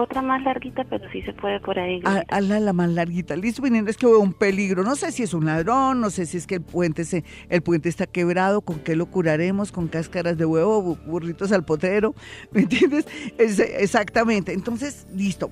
[0.00, 2.00] Otra más larguita, pero sí se puede por ahí.
[2.04, 2.22] Ah.
[2.28, 3.34] Hazla la más larguita.
[3.36, 4.84] Listo, mi nena, es que veo un peligro.
[4.84, 7.62] No sé si es un ladrón, no sé si es que el puente se, el
[7.62, 12.14] puente está quebrado, con qué lo curaremos, con cáscaras de huevo, bu- burritos al potero,
[12.52, 13.06] ¿me entiendes?
[13.38, 14.52] Es- exactamente.
[14.52, 15.50] Entonces, listo.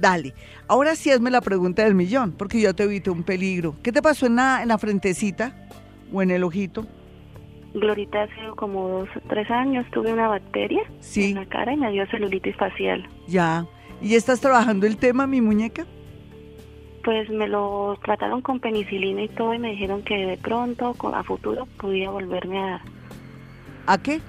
[0.00, 0.32] Dale.
[0.68, 3.74] Ahora sí hazme la pregunta del millón, porque yo te evité un peligro.
[3.82, 5.66] ¿Qué te pasó en la, en la frentecita
[6.12, 6.86] o en el ojito?
[7.74, 11.30] Glorita, hace como dos o tres años tuve una bacteria Sí.
[11.30, 13.06] en la cara y me dio celulitis facial.
[13.26, 13.66] Ya.
[14.02, 15.86] ¿Y estás trabajando el tema, mi muñeca?
[17.04, 21.22] Pues me lo trataron con penicilina y todo y me dijeron que de pronto, a
[21.24, 22.82] futuro, podía volverme a,
[23.86, 24.20] ¿A qué?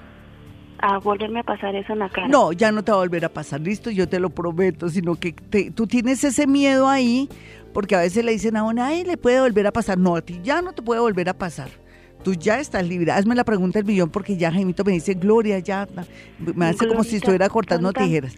[0.82, 2.28] a volverme a pasar eso en la cara.
[2.28, 5.14] No, ya no te va a volver a pasar, listo, yo te lo prometo, sino
[5.16, 7.28] que te- tú tienes ese miedo ahí,
[7.74, 9.98] porque a veces le dicen a una, ay, le puede volver a pasar.
[9.98, 11.68] No, a ti ya no te puede volver a pasar.
[12.24, 13.12] Tú ya estás libre.
[13.12, 15.86] Hazme la pregunta del millón, porque ya Jaimito me dice, Gloria, ya.
[16.54, 18.36] Me hace como si estuviera cortando tanta- tijeras.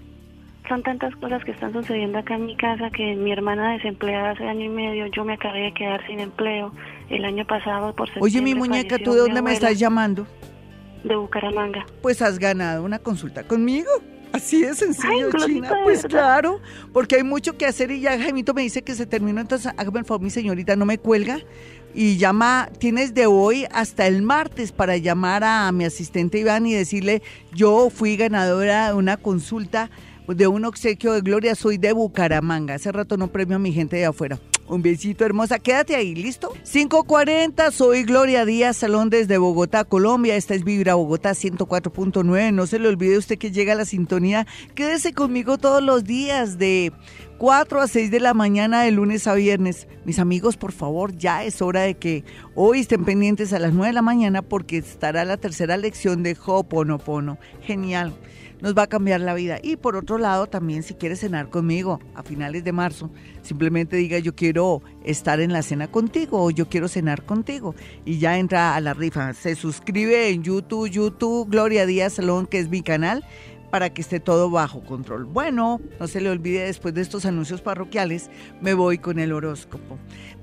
[0.68, 4.44] Son tantas cosas que están sucediendo acá en mi casa que mi hermana desempleada hace
[4.44, 6.72] año y medio, yo me acabé de quedar sin empleo.
[7.10, 10.26] El año pasado, por Oye, mi muñeca, ¿tú de dónde me estás llamando?
[11.04, 11.84] De Bucaramanga.
[12.00, 13.90] Pues has ganado una consulta conmigo.
[14.32, 15.70] Así de sencillo, Ay, China.
[15.84, 16.60] Pues claro,
[16.92, 19.40] porque hay mucho que hacer y ya Jaimito me dice que se terminó.
[19.40, 21.38] Entonces, hágame el favor, mi señorita, no me cuelga.
[21.94, 26.72] Y llama, tienes de hoy hasta el martes para llamar a mi asistente Iván y
[26.72, 29.90] decirle, yo fui ganadora de una consulta
[30.28, 32.74] de un obsequio de Gloria, soy de Bucaramanga.
[32.74, 34.38] Hace rato no premio a mi gente de afuera.
[34.68, 36.54] Un besito hermosa, quédate ahí, ¿listo?
[36.70, 40.36] 540, soy Gloria Díaz Salón desde Bogotá, Colombia.
[40.36, 42.52] Esta es Vibra Bogotá 104.9.
[42.54, 44.46] No se le olvide usted que llega a la sintonía.
[44.74, 46.92] Quédese conmigo todos los días de
[47.38, 49.88] 4 a 6 de la mañana de lunes a viernes.
[50.04, 53.88] Mis amigos, por favor, ya es hora de que hoy estén pendientes a las 9
[53.88, 57.36] de la mañana porque estará la tercera lección de Ho'oponopono.
[57.62, 58.14] Genial
[58.62, 59.58] nos va a cambiar la vida.
[59.62, 63.10] Y por otro lado, también si quieres cenar conmigo a finales de marzo,
[63.42, 67.74] simplemente diga yo quiero estar en la cena contigo o yo quiero cenar contigo.
[68.06, 69.34] Y ya entra a la rifa.
[69.34, 73.24] Se suscribe en YouTube, YouTube, Gloria Díaz Salón, que es mi canal
[73.70, 75.24] para que esté todo bajo control.
[75.24, 79.98] Bueno, no se le olvide después de estos anuncios parroquiales, me voy con el horóscopo.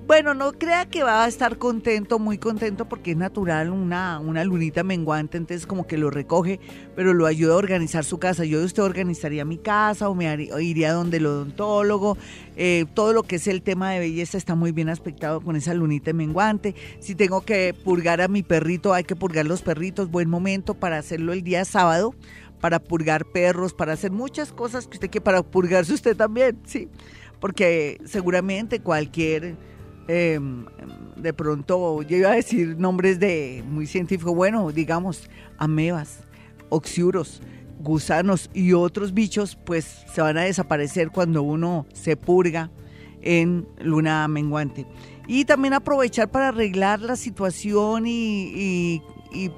[0.09, 4.43] Bueno, no crea que va a estar contento, muy contento, porque es natural una, una
[4.43, 6.59] lunita menguante, entonces como que lo recoge,
[6.95, 8.43] pero lo ayuda a organizar su casa.
[8.43, 12.17] Yo de usted organizaría mi casa o me haría- o iría donde el odontólogo.
[12.55, 15.75] Eh, todo lo que es el tema de belleza está muy bien aspectado con esa
[15.75, 16.73] lunita menguante.
[16.99, 20.09] Si tengo que purgar a mi perrito, hay que purgar los perritos.
[20.09, 22.15] Buen momento para hacerlo el día sábado
[22.59, 26.89] para purgar perros, para hacer muchas cosas que usted que para purgarse usted también, sí,
[27.39, 29.68] porque seguramente cualquier
[30.11, 30.39] eh,
[31.17, 35.29] de pronto yo iba a decir nombres de muy científico, bueno, digamos
[35.59, 36.21] amebas,
[36.69, 37.43] oxiuros,
[37.79, 42.71] gusanos y otros bichos, pues se van a desaparecer cuando uno se purga
[43.21, 44.87] en luna menguante.
[45.27, 49.03] Y también aprovechar para arreglar la situación y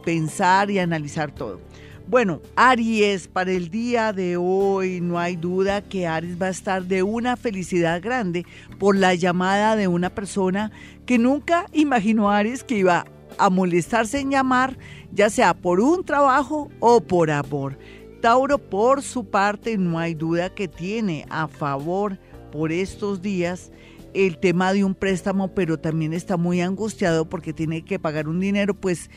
[0.03, 1.61] pensar y analizar todo.
[2.07, 6.83] Bueno, Aries, para el día de hoy no hay duda que Aries va a estar
[6.83, 8.45] de una felicidad grande
[8.79, 10.71] por la llamada de una persona
[11.05, 13.05] que nunca imaginó Aries que iba
[13.37, 14.77] a molestarse en llamar,
[15.13, 17.77] ya sea por un trabajo o por amor.
[18.21, 22.19] Tauro, por su parte, no hay duda que tiene a favor
[22.51, 23.71] por estos días
[24.13, 28.39] el tema de un préstamo, pero también está muy angustiado porque tiene que pagar un
[28.39, 29.09] dinero, pues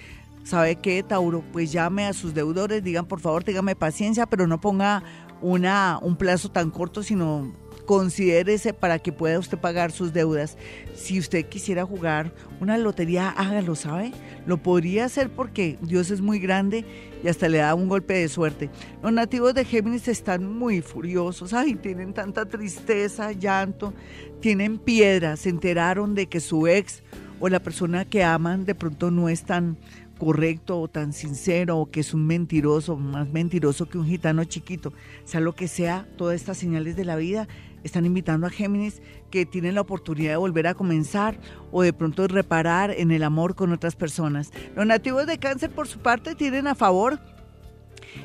[0.45, 1.43] ¿sabe qué, Tauro?
[1.53, 5.03] Pues llame a sus deudores, digan por favor, téngame paciencia, pero no ponga
[5.41, 7.53] una, un plazo tan corto, sino
[7.87, 10.57] considérese para que pueda usted pagar sus deudas.
[10.95, 14.13] Si usted quisiera jugar una lotería, hágalo, ¿sabe?
[14.47, 16.85] Lo podría hacer porque Dios es muy grande
[17.23, 18.71] y hasta le da un golpe de suerte.
[19.03, 23.93] Los nativos de Géminis están muy furiosos, ay, tienen tanta tristeza, llanto,
[24.41, 27.03] tienen piedra, se enteraron de que su ex
[27.41, 29.77] o la persona que aman de pronto no es tan
[30.19, 34.93] correcto o tan sincero o que es un mentiroso, más mentiroso que un gitano chiquito,
[35.25, 37.49] sea lo que sea, todas estas señales de la vida
[37.83, 41.39] están invitando a Géminis que tienen la oportunidad de volver a comenzar
[41.71, 44.53] o de pronto reparar en el amor con otras personas.
[44.75, 47.21] Los nativos de cáncer por su parte tienen a favor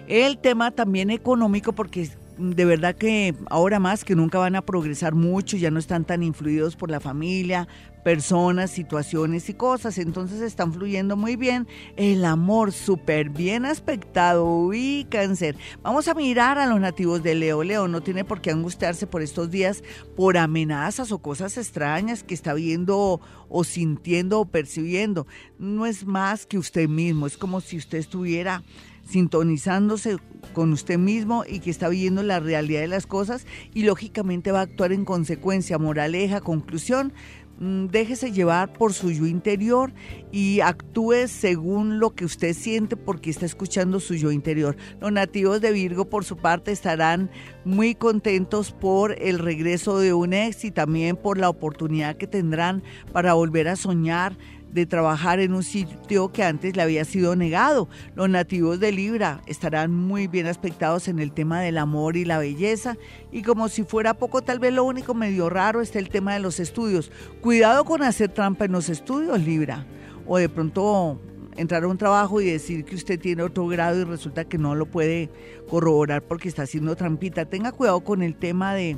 [0.07, 2.09] el tema también económico porque
[2.39, 6.23] de verdad que ahora más que nunca van a progresar mucho, ya no están tan
[6.23, 7.67] influidos por la familia,
[8.03, 11.67] personas, situaciones y cosas, entonces están fluyendo muy bien.
[11.97, 15.57] El amor súper bien aspectado y cáncer.
[15.81, 17.63] Vamos a mirar a los nativos de Leo.
[17.63, 19.83] Leo no tiene por qué angustiarse por estos días
[20.15, 23.19] por amenazas o cosas extrañas que está viendo
[23.49, 25.27] o sintiendo o percibiendo.
[25.57, 28.63] No es más que usted mismo, es como si usted estuviera
[29.09, 30.17] sintonizándose
[30.53, 34.59] con usted mismo y que está viendo la realidad de las cosas y lógicamente va
[34.59, 35.77] a actuar en consecuencia.
[35.77, 37.13] Moraleja, conclusión,
[37.59, 39.93] mm, déjese llevar por su yo interior
[40.31, 44.77] y actúe según lo que usted siente porque está escuchando su yo interior.
[45.01, 47.29] Los nativos de Virgo, por su parte, estarán
[47.65, 52.83] muy contentos por el regreso de un ex y también por la oportunidad que tendrán
[53.11, 54.37] para volver a soñar
[54.71, 57.89] de trabajar en un sitio que antes le había sido negado.
[58.15, 62.37] Los nativos de Libra estarán muy bien aspectados en el tema del amor y la
[62.37, 62.97] belleza
[63.31, 66.39] y como si fuera poco, tal vez lo único medio raro está el tema de
[66.39, 67.11] los estudios.
[67.41, 69.85] Cuidado con hacer trampa en los estudios, Libra.
[70.27, 71.19] O de pronto
[71.57, 74.75] entrar a un trabajo y decir que usted tiene otro grado y resulta que no
[74.75, 75.29] lo puede
[75.69, 77.45] corroborar porque está haciendo trampita.
[77.45, 78.97] Tenga cuidado con el tema de,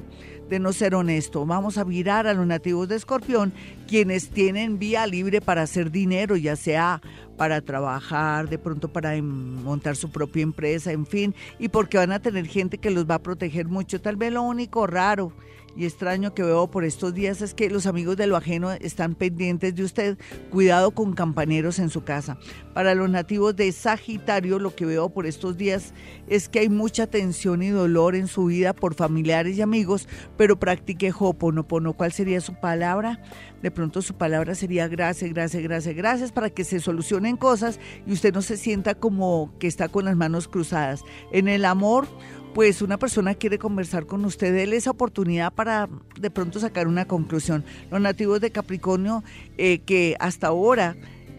[0.52, 1.46] de no ser honesto.
[1.46, 3.54] Vamos a virar a los nativos de Escorpión,
[3.88, 7.02] quienes tienen vía libre para hacer dinero, ya sea
[7.38, 12.12] para trabajar, de pronto para em, montar su propia empresa, en fin, y porque van
[12.12, 14.02] a tener gente que los va a proteger mucho.
[14.02, 15.32] Tal vez lo único raro
[15.76, 19.16] y extraño que veo por estos días es que los amigos de lo ajeno están
[19.16, 20.18] pendientes de usted.
[20.50, 22.38] Cuidado con campaneros en su casa.
[22.74, 25.94] Para los nativos de Sagitario, lo que veo por estos días
[26.28, 30.08] es que hay mucha tensión y dolor en su vida por familiares y amigos,
[30.38, 31.94] pero practique Hoponopono.
[31.94, 33.22] ¿Cuál sería su palabra?
[33.62, 38.14] De pronto su palabra sería gracias, gracias, gracias, gracias para que se solucionen cosas y
[38.14, 41.04] usted no se sienta como que está con las manos cruzadas.
[41.32, 42.08] En el amor,
[42.54, 45.90] pues una persona quiere conversar con usted, déle esa oportunidad para
[46.20, 47.64] de pronto sacar una conclusión.
[47.90, 49.24] Los nativos de Capricornio
[49.58, 50.96] eh, que hasta ahora,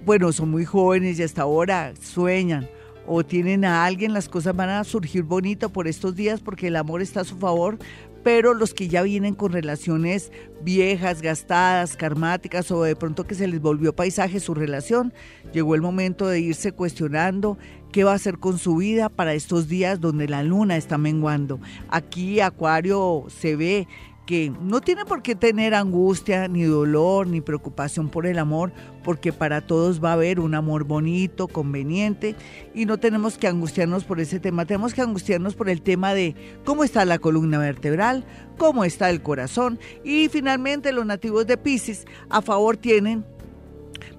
[0.07, 2.69] bueno, son muy jóvenes y hasta ahora sueñan
[3.07, 6.77] o tienen a alguien, las cosas van a surgir bonito por estos días porque el
[6.77, 7.79] amor está a su favor,
[8.23, 10.31] pero los que ya vienen con relaciones
[10.63, 15.13] viejas, gastadas, karmáticas o de pronto que se les volvió paisaje su relación,
[15.53, 17.59] llegó el momento de irse cuestionando
[17.91, 21.61] qué va a hacer con su vida para estos días donde la luna está menguando.
[21.89, 23.89] Aquí Acuario se ve
[24.63, 28.73] no tiene por qué tener angustia, ni dolor, ni preocupación por el amor,
[29.05, 32.35] porque para todos va a haber un amor bonito, conveniente,
[32.75, 36.35] y no tenemos que angustiarnos por ese tema, tenemos que angustiarnos por el tema de
[36.65, 38.25] cómo está la columna vertebral,
[38.57, 43.25] cómo está el corazón, y finalmente los nativos de Pisces a favor tienen